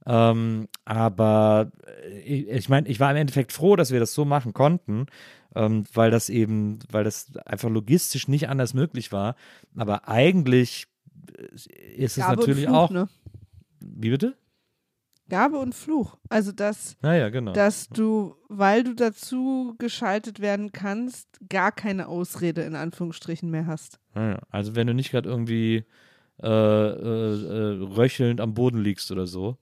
[0.07, 4.25] Ähm, aber äh, ich, ich meine, ich war im Endeffekt froh, dass wir das so
[4.25, 5.07] machen konnten,
[5.55, 9.37] ähm, weil das eben, weil das einfach logistisch nicht anders möglich war.
[9.77, 10.87] Aber eigentlich
[11.37, 12.91] äh, ist es Gabe natürlich Fluch, auch.
[12.91, 13.09] Ne?
[13.81, 14.37] Wie bitte?
[15.33, 16.19] Gabe und Fluch.
[16.29, 17.53] Also, dass, Naja, genau.
[17.55, 23.99] dass du, weil du dazu geschaltet werden kannst, gar keine Ausrede in Anführungsstrichen mehr hast.
[24.15, 25.85] Naja, also wenn du nicht gerade irgendwie
[26.43, 29.57] äh, äh, äh, röchelnd am Boden liegst oder so,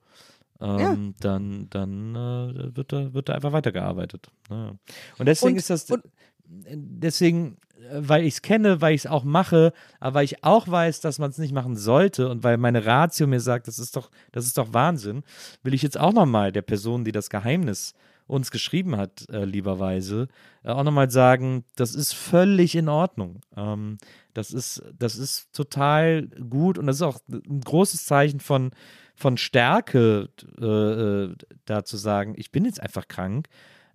[0.61, 4.29] ähm, dann, dann äh, wird, da, wird da einfach weitergearbeitet.
[4.49, 4.73] Naja.
[5.19, 6.03] Und deswegen Und- ist das, und-
[6.51, 10.69] deswegen, äh, weil ich es kenne, weil ich es auch mache, aber weil ich auch
[10.69, 13.97] weiß, dass man es nicht machen sollte und weil meine Ratio mir sagt, das ist
[13.97, 15.23] doch, das ist doch Wahnsinn,
[15.63, 17.95] will ich jetzt auch nochmal der Person, die das Geheimnis
[18.27, 20.29] uns geschrieben hat, äh, lieberweise,
[20.63, 23.41] äh, auch nochmal sagen, das ist völlig in Ordnung.
[23.57, 23.99] Ähm,
[24.35, 28.71] das ist, das ist total gut und das ist auch ein großes Zeichen von,
[29.17, 30.29] von Stärke,
[30.61, 31.35] äh, äh,
[31.65, 33.49] da zu sagen, ich bin jetzt einfach krank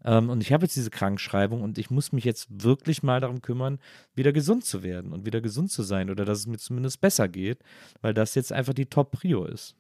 [0.06, 3.42] ähm, und ich habe jetzt diese Krankschreibung und ich muss mich jetzt wirklich mal darum
[3.42, 3.80] kümmern,
[4.14, 7.28] wieder gesund zu werden und wieder gesund zu sein oder dass es mir zumindest besser
[7.28, 7.60] geht,
[8.02, 9.76] weil das jetzt einfach die Top-Prio ist.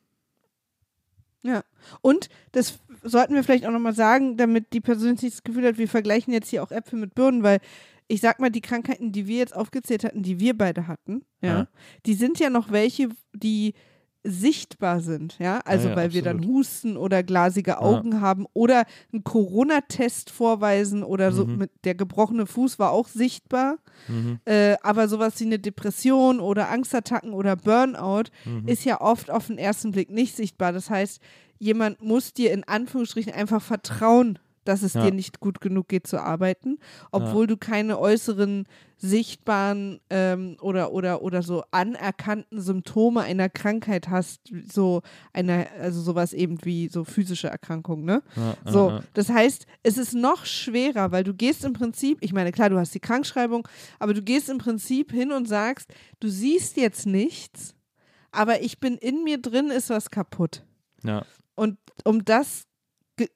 [1.43, 1.63] Ja.
[2.01, 5.77] Und das sollten wir vielleicht auch nochmal sagen, damit die Person nicht das Gefühl hat,
[5.77, 7.59] wir vergleichen jetzt hier auch Äpfel mit Birnen, weil
[8.07, 11.59] ich sag mal, die Krankheiten, die wir jetzt aufgezählt hatten, die wir beide hatten, ja,
[11.59, 11.67] Ja.
[12.05, 13.73] die sind ja noch welche, die
[14.27, 16.55] sichtbar sind, ja, also Ja, ja, weil wir dann absolut.
[16.57, 21.57] Husten oder glasige Augen haben oder einen Corona-Test vorweisen oder so Mhm.
[21.57, 24.39] mit der gebrochene Fuß war auch sichtbar, Mhm.
[24.45, 28.67] äh, aber sowas wie eine Depression oder Angstattacken oder Burnout Mhm.
[28.67, 30.73] ist ja oft auf den ersten Blick nicht sichtbar.
[30.73, 31.21] Das heißt,
[31.59, 35.03] jemand muss dir in Anführungsstrichen einfach vertrauen, dass es Ja.
[35.05, 36.77] dir nicht gut genug geht zu arbeiten,
[37.11, 44.41] obwohl du keine äußeren sichtbaren ähm, oder, oder, oder so anerkannten Symptome einer Krankheit hast,
[44.71, 45.01] so
[45.33, 48.23] einer, also sowas eben wie so physische Erkrankungen, ne?
[48.35, 49.03] Ja, So, ja, ja.
[49.13, 52.77] das heißt, es ist noch schwerer, weil du gehst im Prinzip, ich meine, klar, du
[52.77, 53.67] hast die Krankschreibung,
[53.99, 57.75] aber du gehst im Prinzip hin und sagst, du siehst jetzt nichts,
[58.31, 60.63] aber ich bin in mir drin, ist was kaputt.
[61.03, 61.23] ja.
[61.57, 62.65] Und um das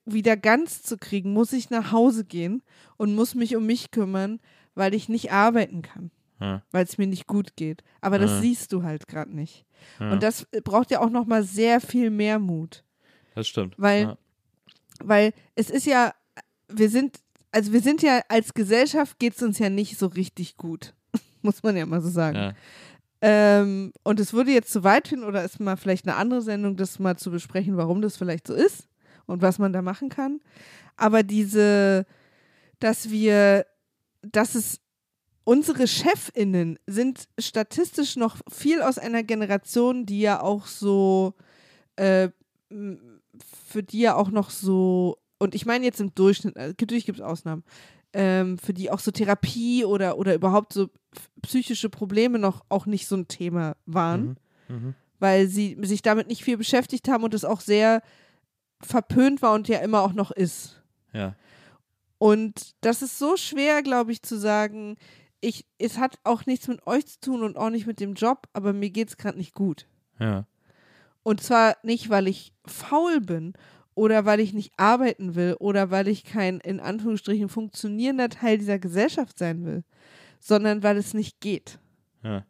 [0.05, 2.61] wieder ganz zu kriegen, muss ich nach Hause gehen
[2.97, 4.39] und muss mich um mich kümmern,
[4.75, 6.61] weil ich nicht arbeiten kann, Ja.
[6.71, 7.83] weil es mir nicht gut geht.
[8.01, 8.41] Aber das Ja.
[8.41, 9.65] siehst du halt gerade nicht.
[9.99, 10.11] Ja.
[10.11, 12.83] Und das äh, braucht ja auch noch mal sehr viel mehr Mut.
[13.35, 13.75] Das stimmt.
[13.77, 14.17] Weil
[15.01, 16.13] weil es ist ja,
[16.67, 17.21] wir sind,
[17.53, 20.93] also wir sind ja als Gesellschaft geht es uns ja nicht so richtig gut,
[21.41, 22.53] muss man ja mal so sagen.
[23.21, 26.75] Ähm, und es würde jetzt zu weit hin oder ist mal vielleicht eine andere Sendung,
[26.75, 28.88] das mal zu besprechen, warum das vielleicht so ist
[29.29, 30.41] und was man da machen kann.
[30.97, 32.05] Aber diese,
[32.79, 33.65] dass wir,
[34.21, 34.79] dass es
[35.43, 41.33] unsere Chefinnen sind statistisch noch viel aus einer Generation, die ja auch so,
[41.95, 42.29] äh,
[42.69, 47.19] für die ja auch noch so, und ich meine jetzt im Durchschnitt, äh, natürlich gibt
[47.19, 47.63] es Ausnahmen,
[48.13, 50.89] ähm, für die auch so Therapie oder, oder überhaupt so
[51.41, 54.75] psychische Probleme noch auch nicht so ein Thema waren, Mhm.
[54.75, 54.95] Mhm.
[55.19, 58.01] weil sie sich damit nicht viel beschäftigt haben und es auch sehr
[58.81, 60.81] verpönt war und ja immer auch noch ist.
[61.13, 61.35] Ja.
[62.17, 64.97] Und das ist so schwer, glaube ich, zu sagen,
[65.41, 68.47] ich, es hat auch nichts mit euch zu tun und auch nicht mit dem Job,
[68.53, 69.87] aber mir geht es gerade nicht gut.
[70.19, 70.45] Ja.
[71.23, 73.53] Und zwar nicht, weil ich faul bin
[73.95, 78.79] oder weil ich nicht arbeiten will oder weil ich kein in Anführungsstrichen funktionierender Teil dieser
[78.79, 79.83] Gesellschaft sein will,
[80.39, 81.79] sondern weil es nicht geht.
[82.23, 82.45] Ja.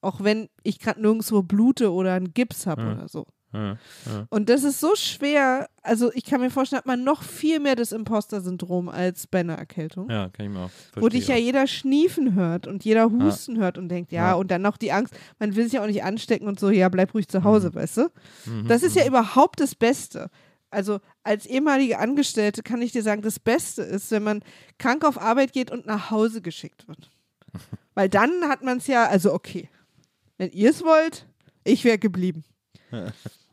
[0.00, 2.92] Auch wenn ich gerade nirgendwo blute oder einen Gips habe Ja.
[2.92, 3.26] oder so.
[3.54, 3.70] Ja,
[4.06, 4.26] ja.
[4.30, 5.68] Und das ist so schwer.
[5.82, 9.54] Also ich kann mir vorstellen, hat man noch viel mehr das Imposter-Syndrom als bei einer
[9.54, 10.10] Erkältung.
[10.10, 13.78] ja, kann ich mir auch wo dich ja jeder schniefen hört und jeder husten hört
[13.78, 14.34] und denkt, ja, Ja.
[14.34, 17.14] und dann noch die Angst, man will sich auch nicht anstecken und so, ja, bleib
[17.14, 18.08] ruhig zu Hause, weißt du?
[18.46, 20.30] Mhm, Das ist ja überhaupt das Beste.
[20.70, 24.42] Also als ehemalige Angestellte kann ich dir sagen, das Beste ist, wenn man
[24.78, 27.10] krank auf Arbeit geht und nach Hause geschickt wird.
[27.94, 29.68] Weil dann hat man es ja, also okay,
[30.36, 31.28] wenn ihr es wollt,
[31.62, 32.42] ich wäre geblieben.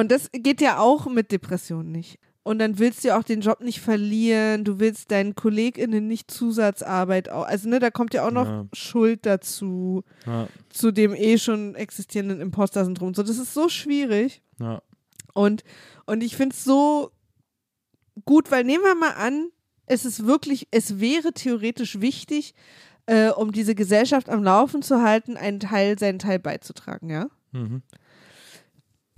[0.00, 2.18] Und das geht ja auch mit Depressionen nicht.
[2.42, 7.28] Und dann willst du auch den Job nicht verlieren, du willst deinen KollegInnen nicht Zusatzarbeit,
[7.28, 8.66] also ne, da kommt ja auch noch Ja.
[8.72, 13.12] Schuld dazu, Ja, zu dem eh schon existierenden Imposter-Syndrom.
[13.12, 14.42] So, das ist so schwierig.
[14.58, 14.80] ja.
[15.34, 15.64] Und,
[16.06, 17.10] und ich finde es so
[18.24, 19.50] gut, weil nehmen wir mal an,
[19.86, 22.54] es ist wirklich, es wäre theoretisch wichtig,
[23.06, 27.28] äh, um diese Gesellschaft am Laufen zu halten, einen Teil, seinen Teil beizutragen, ja?
[27.52, 27.82] Mhm.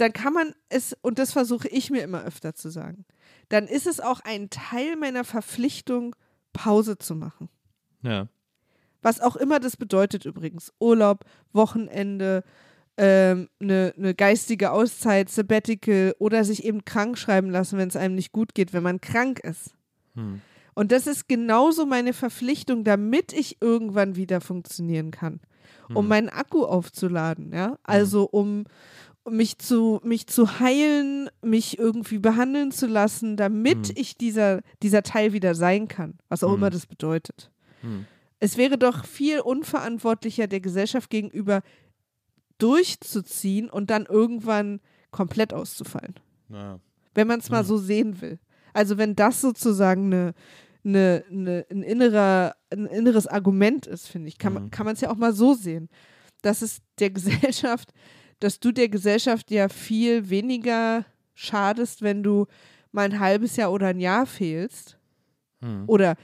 [0.02, 3.04] Dann kann man es, und das versuche ich mir immer öfter zu sagen,
[3.50, 6.16] dann ist es auch ein Teil meiner Verpflichtung,
[6.52, 7.48] Pause zu machen.
[8.02, 8.26] Ja.
[9.00, 10.72] Was auch immer das bedeutet übrigens.
[10.80, 12.42] Urlaub, Wochenende,
[12.96, 18.16] eine ne ne geistige Auszeit, Sabbatical oder sich eben krank schreiben lassen, wenn es einem
[18.16, 19.76] nicht gut geht, wenn man krank ist.
[20.16, 20.40] Hm.
[20.74, 25.38] Und das ist genauso meine Verpflichtung, damit ich irgendwann wieder funktionieren kann.
[25.94, 27.78] Um meinen Akku aufzuladen, ja.
[27.82, 33.94] Also um, um mich zu, mich zu heilen, mich irgendwie behandeln zu lassen, damit Hm.
[33.96, 36.56] ich dieser, dieser Teil wieder sein kann, was auch Hm.
[36.56, 37.50] immer das bedeutet.
[37.82, 38.06] Hm.
[38.40, 41.62] Es wäre doch viel unverantwortlicher der Gesellschaft gegenüber
[42.58, 46.14] durchzuziehen und dann irgendwann komplett auszufallen.
[46.48, 46.80] Ja.
[47.14, 47.66] Wenn man es mal Mhm.
[47.66, 48.38] so sehen will.
[48.72, 50.34] Also wenn das sozusagen eine,
[50.84, 54.70] eine, eine, ein, innerer, ein inneres Argument ist, finde ich, kann, Mhm.
[54.70, 55.88] kann man es ja auch mal so sehen.
[56.42, 57.10] Dass es der
[57.50, 57.92] Gesellschaft,
[58.42, 62.46] dass du der Gesellschaft ja viel weniger schadest, wenn du
[62.90, 64.98] mal ein halbes Jahr oder ein Jahr fehlst.
[65.60, 65.84] Hm.
[65.86, 66.16] Oder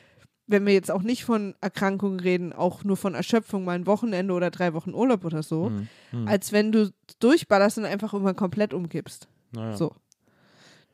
[0.46, 4.32] wenn wir jetzt auch nicht von Erkrankungen reden, auch nur von Erschöpfung, mal ein Wochenende
[4.34, 5.88] oder drei Wochen Urlaub oder so, Hm.
[6.10, 6.28] Hm.
[6.28, 6.90] als wenn du
[7.20, 9.28] durchballerst und einfach immer komplett umkippst.
[9.52, 9.76] Naja.
[9.76, 9.94] So.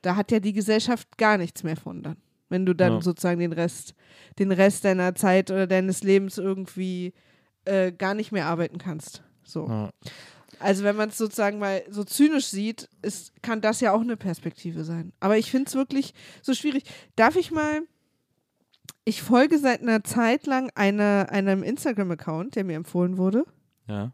[0.02, 2.16] Da hat ja die Gesellschaft gar nichts mehr von dann.
[2.50, 3.00] Wenn du dann Ja.
[3.00, 3.94] sozusagen den Rest,
[4.38, 7.14] den Rest deiner Zeit oder deines Lebens irgendwie
[7.64, 9.22] äh, gar nicht mehr arbeiten kannst.
[9.42, 9.66] So.
[9.68, 9.90] Ja.
[10.60, 14.16] Also wenn man es sozusagen mal so zynisch sieht, ist, kann das ja auch eine
[14.16, 15.12] Perspektive sein.
[15.20, 16.84] Aber ich finde es wirklich so schwierig.
[17.16, 17.82] Darf ich mal,
[19.04, 23.44] ich folge seit einer Zeit lang einer, einem Instagram-Account, der mir empfohlen wurde.
[23.88, 24.12] ja.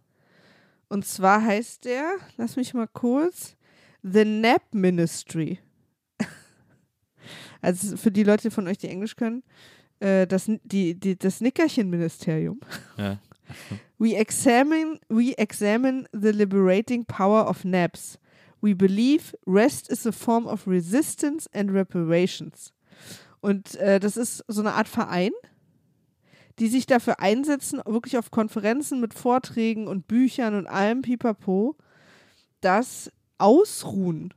[0.92, 3.54] Und zwar heißt der, lass mich mal kurz,
[4.02, 5.60] The Nap Ministry.
[7.62, 9.42] Also für die Leute von euch, die Englisch können,
[10.00, 12.58] äh, das, die, die, das Nickerchen-Ministerium.
[12.96, 13.18] Ja.
[14.00, 18.18] We examine, we examine the liberating power of naps.
[18.62, 22.72] We believe rest is a form of resistance and reparations.
[23.40, 25.32] Und äh, das ist so eine Art Verein,
[26.58, 31.76] die sich dafür einsetzen, wirklich auf Konferenzen mit Vorträgen und Büchern und allem Pipapo,
[32.62, 34.32] dass Ausruhen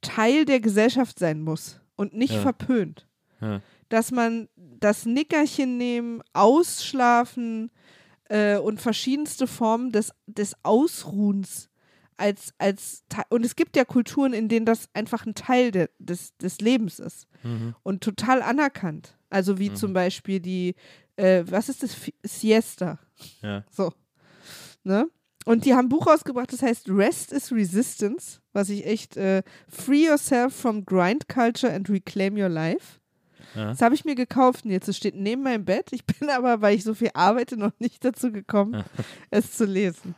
[0.00, 2.40] Teil der Gesellschaft sein muss und nicht Ja.
[2.40, 3.06] verpönt
[3.40, 3.60] Ja.
[3.88, 7.70] dass man das Nickerchen nehmen, ausschlafen
[8.34, 11.68] äh, und verschiedenste Formen des, des Ausruhens
[12.16, 16.36] als, als und es gibt ja Kulturen, in denen das einfach ein Teil de, des,
[16.38, 17.74] des Lebens ist Mhm.
[17.82, 19.16] und total anerkannt.
[19.28, 20.74] Also wie zum Beispiel die,
[21.16, 21.94] äh, was ist das?
[22.24, 22.98] Siesta.
[23.42, 23.64] Ja.
[23.70, 23.92] So.
[24.82, 25.08] Ne?
[25.44, 29.42] Und die haben ein Buch rausgebracht, das heißt Rest is Resistance, was ich echt äh,
[29.68, 33.00] Free Yourself from Grind Culture and Reclaim Your Life.
[33.54, 33.70] Ja.
[33.70, 35.92] Das habe ich mir gekauft und jetzt es steht neben meinem Bett.
[35.92, 38.84] Ich bin aber, weil ich so viel arbeite, noch nicht dazu gekommen,
[39.30, 40.14] es zu lesen.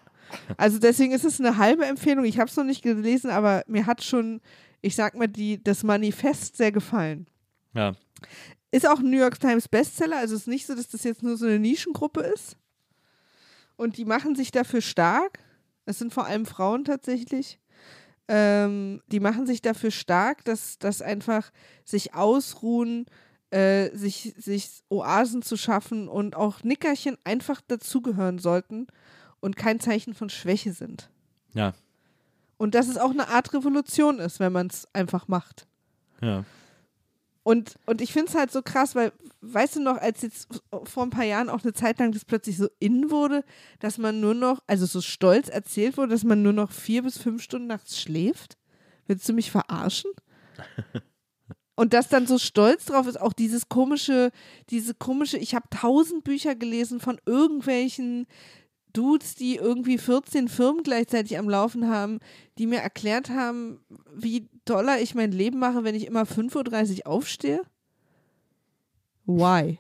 [0.57, 2.25] Also deswegen ist es eine halbe Empfehlung.
[2.25, 4.41] Ich habe es noch nicht gelesen, aber mir hat schon,
[4.81, 7.27] ich sag mal, die, das Manifest sehr gefallen.
[7.75, 7.95] Ja.
[8.71, 11.23] Ist auch ein New York Times Bestseller, also es ist nicht so, dass das jetzt
[11.23, 12.57] nur so eine Nischengruppe ist.
[13.77, 15.39] Und die machen sich dafür stark.
[15.85, 17.61] Es sind vor allem Frauen tatsächlich.
[18.29, 21.51] Ähm, die machen sich dafür stark, dass, dass einfach
[21.85, 23.07] sich ausruhen,
[23.51, 28.89] äh, sich, sich Oasen zu schaffen und auch Nickerchen einfach dazugehören sollten
[29.41, 31.09] und kein Zeichen von Schwäche sind.
[31.55, 31.75] Ja.
[32.57, 35.67] Und dass es auch eine Art Revolution ist, wenn man es einfach macht.
[36.21, 36.45] Ja.
[37.47, 40.49] Und, und ich finde es halt so krass, weil, weißt du noch, als jetzt
[40.83, 43.45] vor ein paar Jahren auch eine Zeit lang das plötzlich so in wurde,
[43.79, 47.19] dass man nur noch, also so stolz erzählt wurde, dass man nur noch vier bis
[47.19, 48.59] fünf Stunden nachts schläft?
[49.07, 50.11] Willst du mich verarschen?
[51.77, 54.33] Und dass dann so stolz drauf ist, auch dieses komische,
[54.71, 58.27] diese komische, ich habe tausend Bücher gelesen von irgendwelchen
[58.93, 62.19] Dudes, die irgendwie 14 Firmen gleichzeitig am Laufen haben,
[62.59, 63.79] die mir erklärt haben,
[64.13, 67.63] wie doller ich mein Leben mache, wenn ich immer 5.30 Uhr aufstehe?
[69.25, 69.79] Why?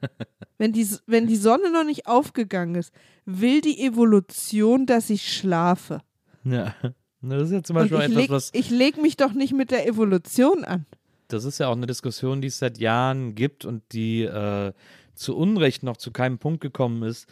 [0.58, 2.92] wenn, die, wenn die Sonne noch nicht aufgegangen ist,
[3.24, 6.00] will die Evolution, dass ich schlafe.
[6.44, 6.74] Ja.
[7.20, 8.50] Das ist ja zum Beispiel ich etwas, leg, was.
[8.52, 10.86] ich leg mich doch nicht mit der Evolution an.
[11.26, 14.72] Das ist ja auch eine Diskussion, die es seit Jahren gibt und die äh,
[15.14, 17.26] zu Unrecht noch zu keinem Punkt gekommen ist,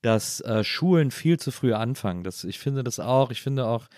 [0.00, 2.22] dass äh, Schulen viel zu früh anfangen.
[2.22, 3.30] Das, ich finde das auch.
[3.30, 3.88] Ich finde auch,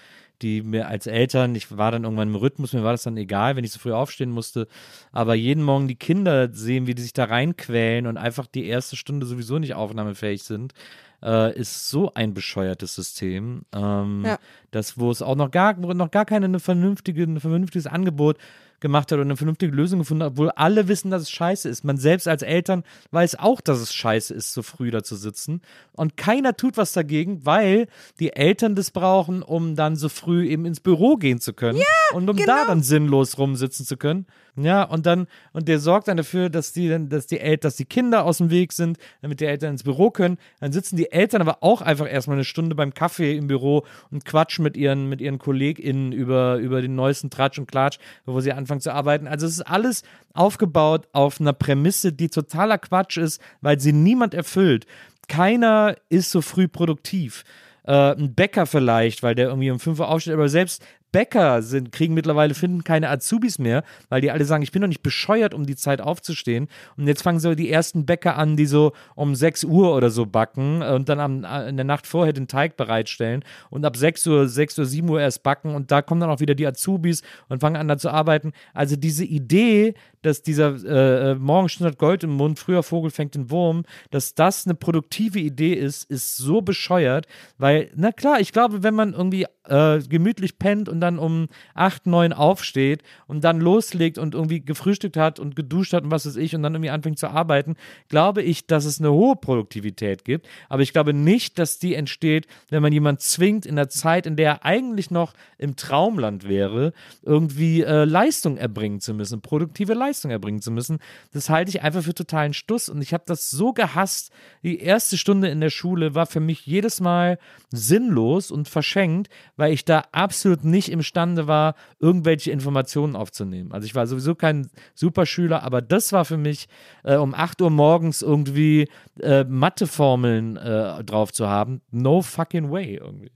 [0.42, 3.56] die mir als Eltern, ich war dann irgendwann im Rhythmus, mir war das dann egal,
[3.56, 4.66] wenn ich so früh aufstehen musste.
[5.12, 8.96] Aber jeden Morgen die Kinder sehen, wie die sich da reinquälen und einfach die erste
[8.96, 10.74] Stunde sowieso nicht aufnahmefähig sind,
[11.22, 13.62] äh, ist so ein bescheuertes System.
[13.74, 14.38] Ähm, Ja.
[14.70, 18.38] Das, wo es auch noch gar, noch gar vernünftige, ein vernünftiges Angebot
[18.84, 21.84] gemacht hat und eine vernünftige Lösung gefunden hat, obwohl alle wissen, dass es scheiße ist.
[21.84, 25.62] Man selbst als Eltern weiß auch, dass es scheiße ist, so früh da zu sitzen.
[25.92, 27.88] Und keiner tut was dagegen, weil
[28.20, 31.78] die Eltern das brauchen, um dann so früh eben ins Büro gehen zu können.
[32.12, 32.66] und um da genau.
[32.66, 34.26] dann sinnlos rumsitzen zu können.
[34.56, 37.84] Ja, und dann, und der sorgt dann dafür, dass die, dass die El dass die
[37.84, 40.38] Kinder aus dem Weg sind, damit die Eltern ins Büro können.
[40.60, 44.24] Dann sitzen die Eltern aber auch einfach erstmal eine Stunde beim Kaffee im Büro und
[44.24, 48.52] quatschen mit ihren, mit ihren KollegInnen über, über den neuesten Tratsch und Klatsch, bevor sie
[48.52, 49.26] anfangen zu arbeiten.
[49.26, 50.02] Also es ist alles
[50.34, 54.86] aufgebaut auf einer Prämisse, die totaler Quatsch ist, weil sie niemand erfüllt.
[55.26, 57.44] Keiner ist so früh produktiv
[57.84, 60.82] äh, ein Bäcker vielleicht, weil der irgendwie um 5 Uhr aufsteht, aber selbst
[61.14, 64.88] Bäcker sind, kriegen mittlerweile, finden keine Azubis mehr, weil die alle sagen, ich bin doch
[64.88, 66.66] nicht bescheuert, um die Zeit aufzustehen.
[66.96, 70.26] Und jetzt fangen so die ersten Bäcker an, die so um 6 Uhr oder so
[70.26, 74.26] backen und dann am, äh, in der Nacht vorher den Teig bereitstellen und ab 6
[74.26, 77.22] Uhr, 6 Uhr, 7 Uhr erst backen und da kommen dann auch wieder die Azubis
[77.48, 78.52] und fangen an da zu arbeiten.
[78.72, 79.94] Also diese Idee,
[80.24, 84.34] dass dieser äh, äh, Morgenstund hat Gold im Mund, früher Vogel fängt den Wurm, dass
[84.34, 87.26] das eine produktive Idee ist, ist so bescheuert,
[87.58, 92.06] weil, na klar, ich glaube, wenn man irgendwie äh, gemütlich pennt und dann um 8,
[92.06, 96.36] 9 aufsteht und dann loslegt und irgendwie gefrühstückt hat und geduscht hat und was weiß
[96.36, 97.76] ich und dann irgendwie anfängt zu arbeiten,
[98.08, 100.46] glaube ich, dass es eine hohe Produktivität gibt.
[100.68, 104.36] Aber ich glaube nicht, dass die entsteht, wenn man jemand zwingt, in der Zeit, in
[104.36, 110.13] der er eigentlich noch im Traumland wäre, irgendwie äh, Leistung erbringen zu müssen, produktive Leistung
[110.22, 110.98] erbringen zu müssen.
[111.32, 114.30] Das halte ich einfach für totalen Stuss und ich habe das so gehasst.
[114.62, 117.38] Die erste Stunde in der Schule war für mich jedes Mal
[117.70, 123.72] sinnlos und verschenkt, weil ich da absolut nicht imstande war, irgendwelche Informationen aufzunehmen.
[123.72, 126.68] Also ich war sowieso kein Superschüler, aber das war für mich,
[127.02, 128.88] äh, um 8 Uhr morgens irgendwie
[129.20, 133.32] äh, Matheformeln äh, drauf zu haben, no fucking way irgendwie.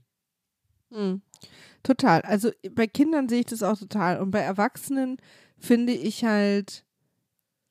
[0.91, 1.21] Hm.
[1.83, 2.21] Total.
[2.21, 4.19] Also bei Kindern sehe ich das auch total.
[4.19, 5.17] Und bei Erwachsenen
[5.59, 6.83] finde ich halt,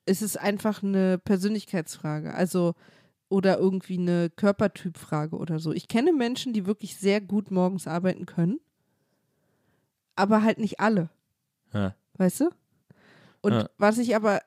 [0.05, 2.33] es ist einfach eine Persönlichkeitsfrage.
[2.33, 2.75] Also,
[3.29, 5.71] oder irgendwie eine Körpertypfrage oder so.
[5.71, 8.59] Ich kenne Menschen, die wirklich sehr gut morgens arbeiten können,
[10.15, 11.09] aber halt nicht alle.
[11.73, 11.95] Ja.
[12.17, 12.49] Weißt du?
[13.41, 13.69] Und Ja.
[13.77, 14.41] was ich aber,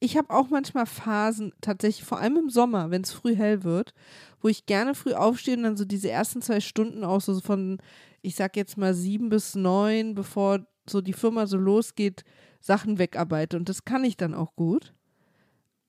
[0.00, 3.94] ich habe auch manchmal Phasen, tatsächlich, vor allem im Sommer, wenn es früh hell wird,
[4.40, 7.78] wo ich gerne früh aufstehe und dann so diese ersten zwei Stunden auch so von,
[8.20, 12.24] ich sag jetzt mal sieben bis neun, bevor so die Firma so losgeht,
[12.64, 13.56] Sachen wegarbeite.
[13.58, 14.94] Und das kann ich dann auch gut.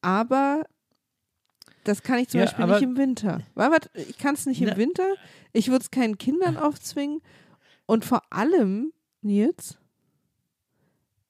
[0.02, 0.64] Aber
[1.86, 3.42] das kann ich zum Ja, Beispiel nicht im Winter.
[3.56, 5.08] Warte, ich kann es nicht im Na- Winter.
[5.54, 7.22] Ich würde es keinen Kindern aufzwingen.
[7.86, 9.78] Und vor allem, Nils,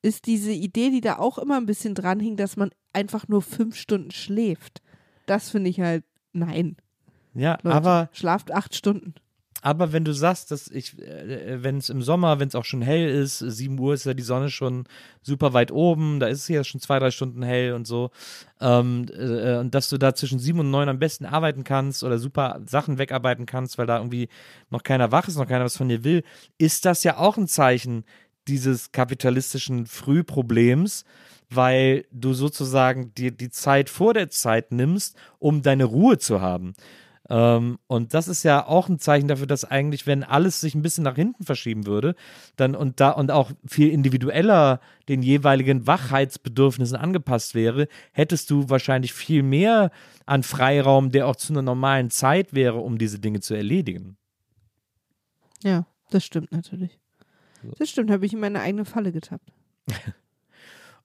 [0.01, 3.41] ist diese Idee, die da auch immer ein bisschen dran hing, dass man einfach nur
[3.41, 4.81] fünf Stunden schläft.
[5.27, 6.77] Das finde ich halt, nein.
[7.33, 9.13] Ja, Leute, aber Schlaft acht Stunden.
[9.66, 12.84] Aber wenn du sagst, dass ich, äh, wenn es im Sommer, wenn es auch schon
[12.84, 14.84] hell ist, 7 Uhr ist ja die Sonne schon
[15.24, 18.11] super weit oben, da ist es ja schon zwei, drei Stunden hell und so,
[18.61, 22.20] ähm, äh, und dass du da zwischen 7 und 9 am besten arbeiten kannst oder
[22.20, 24.30] super Sachen wegarbeiten kannst, weil da irgendwie
[24.70, 26.22] noch keiner wach ist, noch keiner was von dir will,
[26.59, 28.05] ist das ja auch ein Zeichen
[28.47, 31.05] dieses kapitalistischen Frühproblems,
[31.49, 36.76] weil du sozusagen dir die Zeit vor der Zeit nimmst, um deine Ruhe zu haben.
[37.30, 40.82] Ähm, und das ist ja auch ein Zeichen dafür, dass eigentlich, wenn alles sich ein
[40.82, 42.15] bisschen nach hinten verschieben würde,
[42.55, 49.13] dann und da und auch viel individueller den jeweiligen Wachheitsbedürfnissen angepasst wäre, hättest du wahrscheinlich
[49.13, 49.91] viel mehr
[50.26, 54.17] an Freiraum, der auch zu einer normalen Zeit wäre, um diese Dinge zu erledigen.
[55.63, 56.99] Ja, das stimmt natürlich.
[57.80, 59.51] Das stimmt, habe ich in meine eigene Falle getappt.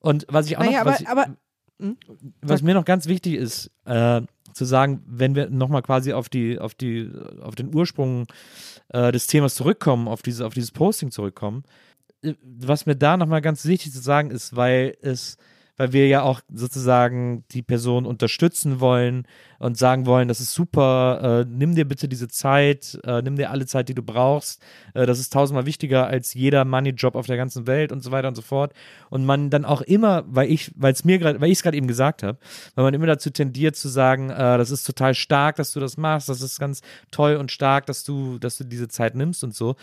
[0.01, 1.37] Und was ich auch Naja, noch, aber, ich, aber
[1.81, 1.97] hm?
[2.43, 4.23] was mir noch ganz wichtig ist, äh,
[4.53, 7.11] zu sagen, wenn wir nochmal quasi auf die, auf die,
[7.41, 8.27] auf den Ursprung
[8.89, 11.65] äh, des Themas zurückkommen, auf diese, auf dieses Posting zurückkommen,
[12.23, 15.37] äh, was mir da nochmal ganz wichtig zu sagen ist, weil es,
[15.81, 19.27] weil wir ja auch sozusagen die Person unterstützen wollen
[19.59, 23.51] und sagen wollen, das ist super, äh, nimm dir bitte diese Zeit, äh, nimm dir
[23.51, 24.61] alle Zeit, die du brauchst.
[24.93, 28.29] Äh, das ist tausendmal wichtiger als jeder Money-Job auf der ganzen Welt und so weiter
[28.29, 28.75] und so fort.
[29.09, 31.79] Und man dann auch immer, weil ich, weil es mir gerade, weil ich es gerade
[31.79, 32.37] eben gesagt habe,
[32.75, 35.97] weil man immer dazu tendiert zu sagen, äh, das ist total stark, dass du das
[35.97, 39.55] machst, das ist ganz toll und stark, dass du, dass du diese Zeit nimmst und
[39.55, 39.77] so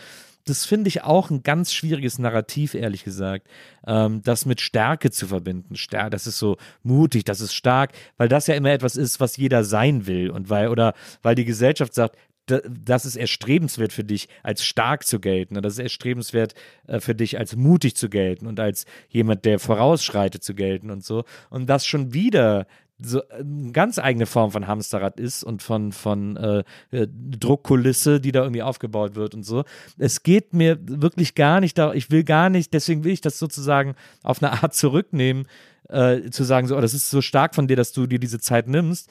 [0.48, 3.46] das finde ich auch ein ganz schwieriges Narrativ, ehrlich gesagt,
[3.86, 5.76] ähm, das mit Stärke zu verbinden.
[5.76, 9.36] Stär das ist so mutig, das ist stark, weil das ja immer etwas ist, was
[9.36, 14.28] jeder sein will und weil, oder weil die Gesellschaft sagt, das ist erstrebenswert für dich,
[14.42, 15.56] als stark zu gelten.
[15.56, 16.54] Und das ist erstrebenswert
[16.86, 21.04] äh, für dich, als mutig zu gelten und als jemand, der vorausschreitet, zu gelten und
[21.04, 21.24] so.
[21.50, 22.66] Und das schon wieder
[23.00, 28.32] so eine ganz eigene Form von Hamsterrad ist und von, von äh, äh, Druckkulisse, die
[28.32, 29.64] da irgendwie aufgebaut wird und so.
[29.98, 33.38] Es geht mir wirklich gar nicht da, ich will gar nicht, deswegen will ich das
[33.38, 35.46] sozusagen auf eine Art zurücknehmen,
[35.88, 38.40] äh, zu sagen, so, oh, das ist so stark von dir, dass du dir diese
[38.40, 39.08] Zeit nimmst,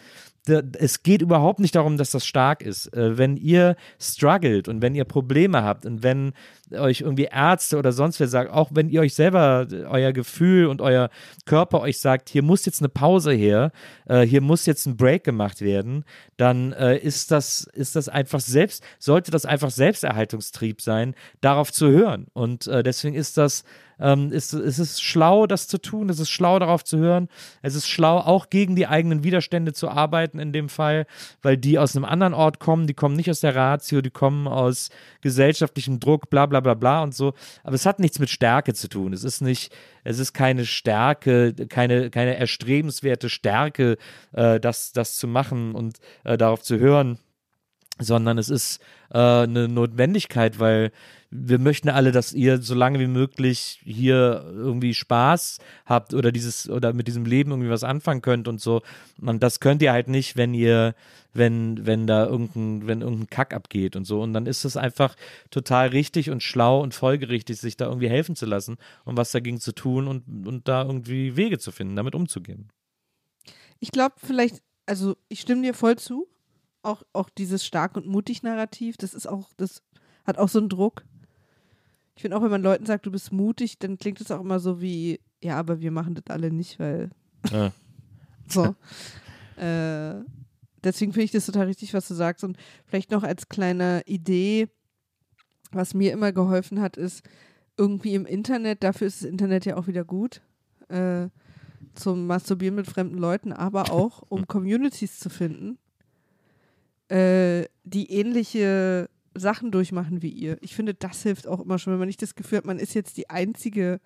[0.49, 2.93] es geht überhaupt nicht darum, dass das stark ist.
[2.93, 6.33] Äh, wenn ihr struggelt und wenn ihr Probleme habt und wenn
[6.71, 10.81] euch irgendwie Ärzte oder sonst wer sagt, auch wenn ihr euch selber, euer Gefühl und
[10.81, 11.09] euer
[11.45, 13.71] Körper euch sagt, hier muss jetzt eine Pause her,
[14.05, 16.03] äh, hier muss jetzt ein Break gemacht werden,
[16.35, 21.89] dann äh, ist das, ist das einfach selbst, sollte das einfach Selbsterhaltungstrieb sein, darauf zu
[21.89, 22.27] hören.
[22.33, 23.63] Und deswegen ist das
[23.99, 26.09] ähm, ist, ist es schlau, das zu tun.
[26.09, 27.29] Es ist schlau, darauf zu hören.
[27.61, 31.05] Es ist schlau, auch gegen die eigenen Widerstände zu arbeiten in dem Fall,
[31.41, 32.87] weil die aus einem anderen Ort kommen.
[32.87, 34.89] Die kommen nicht aus der Ratio, die kommen aus
[35.21, 37.33] gesellschaftlichem Druck, bla bla bla bla und so.
[37.63, 39.13] Aber es hat nichts mit Stärke zu tun.
[39.13, 39.73] Es ist nicht,
[40.03, 43.97] es ist keine Stärke, keine, keine erstrebenswerte Stärke,
[44.33, 47.19] äh, das, das zu machen und äh, darauf zu hören
[47.99, 48.79] sondern es ist
[49.11, 50.91] äh, eine Notwendigkeit, weil
[51.29, 56.69] wir möchten alle, dass ihr so lange wie möglich hier irgendwie Spaß habt oder dieses
[56.69, 58.81] oder mit diesem Leben irgendwie was anfangen könnt und so.
[59.19, 60.95] Und das könnt ihr halt nicht, wenn ihr,
[61.33, 64.21] wenn, wenn da irgendein, wenn irgendein Kack abgeht und so.
[64.21, 65.15] Und dann ist es einfach
[65.51, 69.59] total richtig und schlau und folgerichtig, sich da irgendwie helfen zu lassen und was dagegen
[69.59, 72.69] zu tun und, und da irgendwie Wege zu finden, damit umzugehen.
[73.79, 76.27] Ich glaube, vielleicht, also ich stimme dir voll zu.
[76.83, 79.81] Auch, auch dieses stark und mutig Narrativ, das ist auch, das
[80.25, 81.03] hat auch so einen Druck.
[82.17, 84.59] Ich finde auch, wenn man Leuten sagt, du bist mutig, dann klingt es auch immer
[84.59, 87.11] so wie, ja, aber wir machen das alle nicht, weil.
[87.51, 87.71] Ja.
[88.47, 88.75] so.
[89.61, 90.15] äh,
[90.83, 92.43] deswegen finde ich das total richtig, was du sagst.
[92.43, 92.57] Und
[92.87, 94.67] vielleicht noch als kleine Idee,
[95.71, 97.21] was mir immer geholfen hat, ist
[97.77, 100.41] irgendwie im Internet, dafür ist das Internet ja auch wieder gut,
[100.89, 101.27] äh,
[101.93, 105.77] zum Masturbieren mit fremden Leuten, aber auch um Communities zu finden,
[107.09, 109.07] äh, die ähnliche
[109.39, 110.57] Sachen durchmachen wie ihr.
[110.61, 112.93] Ich finde, das hilft auch immer schon, wenn man nicht das Gefühl hat, man ist
[112.93, 113.99] jetzt die Einzige,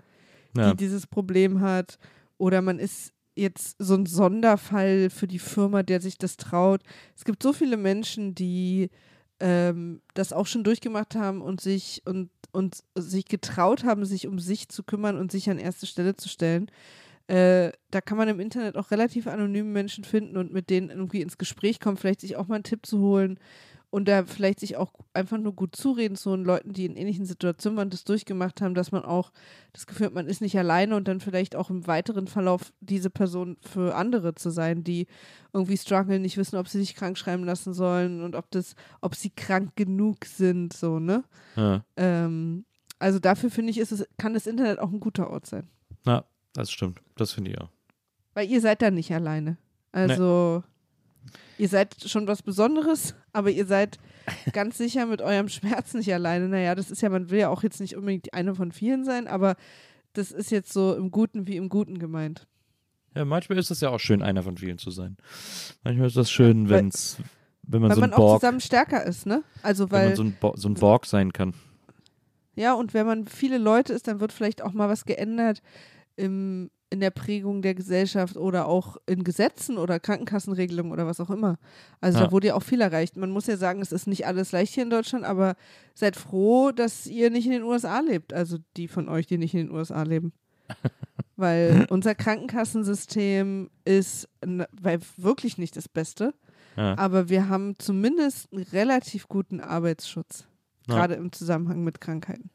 [0.56, 0.74] die ja.
[0.74, 1.98] dieses Problem hat
[2.38, 6.82] oder man ist jetzt so ein Sonderfall für die Firma, der sich das traut.
[7.16, 8.90] Es gibt so viele Menschen, die
[9.40, 14.40] ähm, das auch schon durchgemacht haben und sich und, und sich getraut haben, sich um
[14.40, 16.70] sich zu kümmern und sich an erste Stelle zu stellen.
[17.28, 21.22] Äh, da kann man im Internet auch relativ anonyme Menschen finden und mit denen irgendwie
[21.22, 23.40] ins Gespräch kommen, vielleicht sich auch mal einen Tipp zu holen
[23.92, 27.26] und da vielleicht sich auch einfach nur gut zureden zu den Leuten, die in ähnlichen
[27.26, 29.32] Situationen waren, das durchgemacht haben, dass man auch
[29.74, 33.10] das Gefühl hat, man ist nicht alleine und dann vielleicht auch im weiteren Verlauf diese
[33.10, 35.08] Person für andere zu sein, die
[35.52, 39.14] irgendwie strugglen, nicht wissen, ob sie sich krank schreiben lassen sollen und ob das, ob
[39.14, 41.26] sie krank genug sind, so, ne?
[41.58, 41.84] Ja.
[41.98, 42.64] Ähm,
[42.98, 45.68] also dafür finde ich, ist es, kann das Internet auch ein guter Ort sein.
[46.06, 46.24] Ja,
[46.54, 47.02] das stimmt.
[47.18, 47.70] Das finde ich auch.
[48.36, 49.58] Weil ihr seid da nicht alleine.
[49.92, 50.64] Also.
[50.66, 50.71] Nee
[51.58, 54.00] ihr seid schon was Besonderes, aber ihr seid
[54.54, 56.48] ganz sicher mit eurem Schmerz nicht alleine.
[56.48, 59.28] Naja, das ist ja, man will ja auch jetzt nicht unbedingt eine von vielen sein,
[59.28, 59.56] aber
[60.14, 62.48] das ist jetzt so im Guten wie im Guten gemeint.
[63.16, 65.18] Ja, manchmal ist es ja auch schön, einer von vielen zu sein.
[65.84, 67.18] Manchmal ist das schön, wenn's,
[67.64, 69.44] wenn man weil so ein man Borg, auch zusammen stärker ist, ne?
[69.64, 71.54] Also weil wenn man so ein, Bo so ein Borg sein kann.
[72.56, 75.62] Ja, und wenn man viele Leute ist, dann wird vielleicht auch mal was geändert
[76.16, 81.30] im, in der Prägung der Gesellschaft oder auch in Gesetzen oder Krankenkassenregelungen oder was auch
[81.30, 81.58] immer.
[82.02, 82.26] Also ja.
[82.26, 83.16] da wurde ja auch viel erreicht.
[83.16, 85.56] Man muss ja sagen, es ist nicht alles leicht hier in Deutschland, aber
[85.96, 88.34] seid froh, dass ihr nicht in den USA lebt.
[88.34, 90.34] Also die von euch, die nicht in den USA leben.
[91.38, 96.36] Weil unser Krankenkassensystem ist weil wirklich nicht das Beste.
[96.76, 96.98] Ja.
[96.98, 100.46] Aber wir haben zumindest einen relativ guten Arbeitsschutz.
[100.88, 100.96] Ja.
[100.96, 102.52] Gerade im Zusammenhang mit Krankheiten.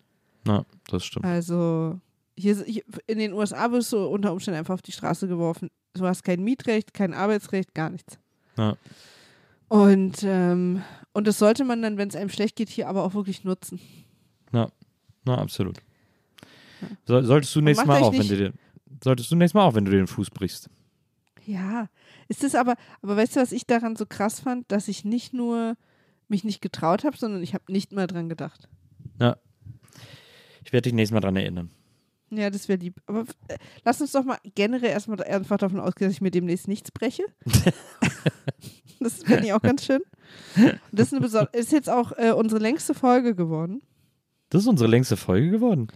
[0.47, 1.25] Ja, das stimmt.
[1.25, 1.99] Also
[2.37, 5.71] hier, hier, in den USA wirst du unter Umständen einfach auf die Straße geworfen.
[5.95, 8.19] Du hast kein Mietrecht, kein Arbeitsrecht, gar nichts.
[8.59, 8.77] Ja.
[9.69, 10.83] Und, ähm,
[11.13, 13.81] und das sollte man dann, wenn es einem schlecht geht, hier aber auch wirklich nutzen.
[14.53, 14.69] Ja,
[15.25, 15.79] na, absolut.
[17.07, 18.53] So, solltest du nächstes Mal auch, wenn du dir.
[19.03, 20.69] solltest du nächstes Mal auch, wenn du dir den Fuß brichst.
[21.47, 21.89] Ja,
[22.29, 25.33] ist es aber, aber weißt du, was ich daran so krass fand, dass ich nicht
[25.33, 25.77] nur
[26.29, 28.69] mich nicht getraut habe, sondern ich habe nicht mal dran gedacht.
[29.21, 29.37] Ja.
[30.65, 31.71] Ich werde dich nächstes Mal dran erinnern.
[32.31, 33.01] Ja, das wäre lieb.
[33.07, 36.67] Aber äh, lass uns doch mal generell erstmal einfach davon ausgehen, dass ich mir demnächst
[36.69, 37.23] nichts breche.
[39.01, 40.03] das fände ich auch ganz schön.
[40.57, 43.83] Und das ist, ist jetzt auch äh, unsere längste Folge geworden.
[44.51, 45.89] Das ist unsere längste Folge geworden.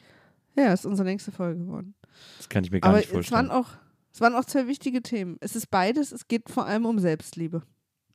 [0.56, 1.94] Ja, ist unsere längste Folge geworden.
[2.36, 3.50] Das kann ich mir gar Aber nicht es waren, vorstellen.
[3.50, 3.68] auch,
[4.12, 5.36] es waren auch zwei wichtige Themen.
[5.40, 7.62] Es ist beides, es geht vor allem um Selbstliebe.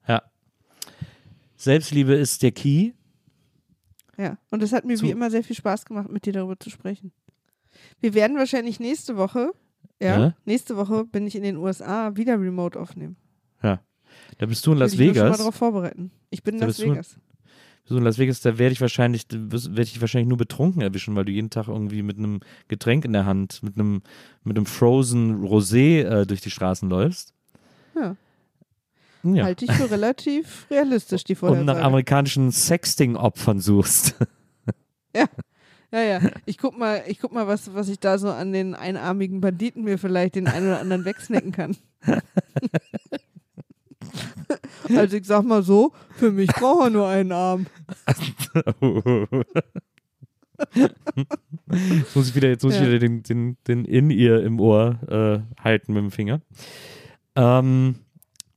[0.07, 0.21] Ja.
[1.57, 2.91] Selbstliebe ist der Key.
[4.17, 6.57] Ja, und es hat mir Zu- wie immer sehr viel Spaß gemacht, mit dir darüber
[6.59, 7.11] zu sprechen.
[8.01, 9.51] Wir werden wahrscheinlich nächste Woche,
[10.01, 10.33] ja, Ja.
[10.45, 13.15] nächste Woche bin ich in den USA wieder remote aufnehmen.
[14.37, 15.37] Da bist du in Ich Las dich nur schon mal Vegas.
[15.39, 16.11] darauf vorbereiten.
[16.29, 17.09] Ich bin in Da Las Vegas.
[17.83, 21.15] Bist du in Las Vegas, da werde ich wahrscheinlich, werde ich wahrscheinlich nur betrunken erwischen,
[21.15, 24.01] weil du jeden Tag irgendwie mit einem Getränk in der Hand, mit einem,
[24.43, 27.33] mit einem Frozen Rosé äh, durch die Straßen läufst.
[27.95, 28.15] Ja.
[29.23, 29.43] Ja.
[29.43, 31.83] Halte ich für relativ realistisch, die und nach Vorhersage.
[31.83, 34.15] amerikanischen Sexting-Opfern suchst.
[35.15, 35.25] ja,
[35.91, 36.19] ja.
[36.45, 39.83] Ich guck mal, ich guck mal, was, was ich da so an den einarmigen Banditen
[39.83, 41.77] mir vielleicht den einen oder anderen wegsnacken kann.
[44.95, 47.67] also ich sag mal so, für mich braucht er nur einen Arm.
[51.65, 52.81] jetzt muss ich wieder, jetzt muss Ja.
[52.81, 56.41] ich wieder den, den, den In-Ear im Ohr äh, halten mit dem Finger.
[57.35, 57.95] Ähm,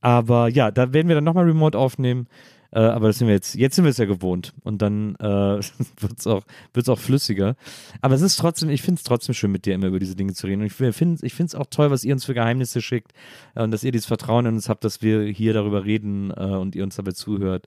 [0.00, 2.28] aber ja, da werden wir dann nochmal Remote aufnehmen.
[2.70, 4.52] Äh, aber das sind wir jetzt, jetzt sind wir es ja gewohnt.
[4.62, 5.24] Und dann äh,
[6.00, 7.56] wird es auch, wird's auch flüssiger.
[8.00, 10.34] Aber es ist trotzdem, ich finde es trotzdem schön, mit dir immer über diese Dinge
[10.34, 10.60] zu reden.
[10.62, 13.12] Und ich finde ich es auch toll, was ihr uns für Geheimnisse schickt
[13.54, 16.42] äh, und dass ihr dieses Vertrauen in uns habt, dass wir hier darüber reden äh,
[16.42, 17.66] und ihr uns dabei zuhört.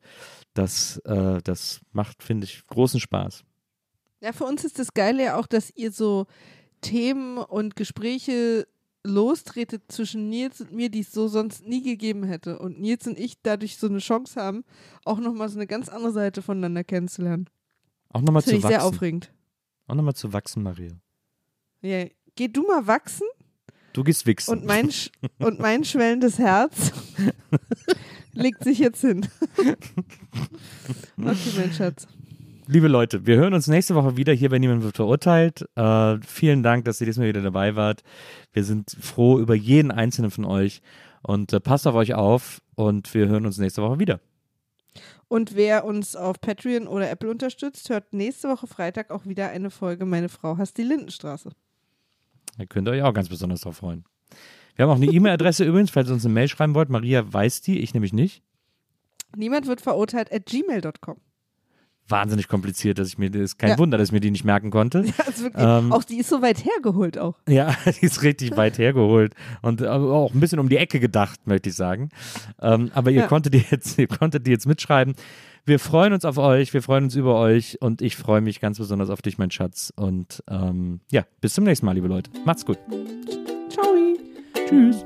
[0.54, 3.44] Das, äh, das macht, finde ich, großen Spaß.
[4.22, 6.28] Ja, für uns ist das Geile ja auch, dass ihr so
[6.82, 8.68] Themen und Gespräche
[9.04, 12.60] lostretet zwischen Nils und mir, die es so sonst nie gegeben hätte.
[12.60, 14.64] Und Nils und ich dadurch so eine Chance haben,
[15.06, 17.50] auch nochmal so eine ganz andere Seite voneinander kennenzulernen.
[18.10, 18.68] Auch nochmal zu wachsen.
[18.68, 19.34] sehr aufregend.
[19.88, 20.92] Auch nochmal zu wachsen, Maria.
[21.82, 23.28] Ja, geh du mal wachsen
[23.94, 24.52] Du gehst wichsen.
[24.52, 26.92] und mein, sch und mein schwellendes Herz
[28.34, 29.28] legt sich jetzt hin.
[29.58, 32.08] okay, mein Schatz.
[32.74, 35.68] Liebe Leute, wir hören uns nächste Woche wieder hier bei Niemand wird verurteilt.
[35.76, 38.02] Äh, vielen Dank, dass ihr diesmal wieder dabei wart.
[38.54, 40.82] Wir sind froh über jeden einzelnen von euch
[41.22, 44.22] und äh, passt auf euch auf und wir hören uns nächste Woche wieder.
[45.28, 49.70] Und wer uns auf Patreon oder Apple unterstützt, hört nächste Woche Freitag auch wieder eine
[49.70, 51.50] Folge Meine Frau hasst die Lindenstraße.
[52.58, 54.06] Da könnt ihr euch auch ganz besonders drauf freuen.
[54.78, 56.88] Wir haben auch eine E-Mail-Adresse übrigens, falls ihr uns eine Mail schreiben wollt.
[56.88, 58.42] Maria weiß die, ich nämlich nicht.
[59.36, 61.18] Niemand wird verurteilt at gmail.com.
[62.10, 63.78] Wahnsinnig kompliziert, dass ich mir, das ist kein Ja.
[63.78, 65.04] Wunder, dass ich mir die nicht merken konnte.
[65.18, 67.36] Ja, ist wirklich, Ähm, auch die ist so weit hergeholt auch.
[67.48, 71.48] Ja, die ist richtig weit hergeholt und äh, auch ein bisschen um die Ecke gedacht,
[71.48, 72.10] möchte ich sagen.
[72.62, 73.28] Ähm, aber ihr Ja.
[73.28, 75.16] konntet die jetzt, ihr konntet die jetzt mitschreiben.
[75.64, 78.80] Wir freuen uns auf euch, wir freuen uns über euch und ich freue mich ganz
[78.80, 79.94] besonders auf dich, mein Schatz.
[79.96, 82.32] Und ähm, ja, bis zum nächsten Mal, liebe Leute.
[82.46, 82.80] Macht's gut.
[83.70, 83.86] Ciao.
[84.68, 85.06] Tschüss.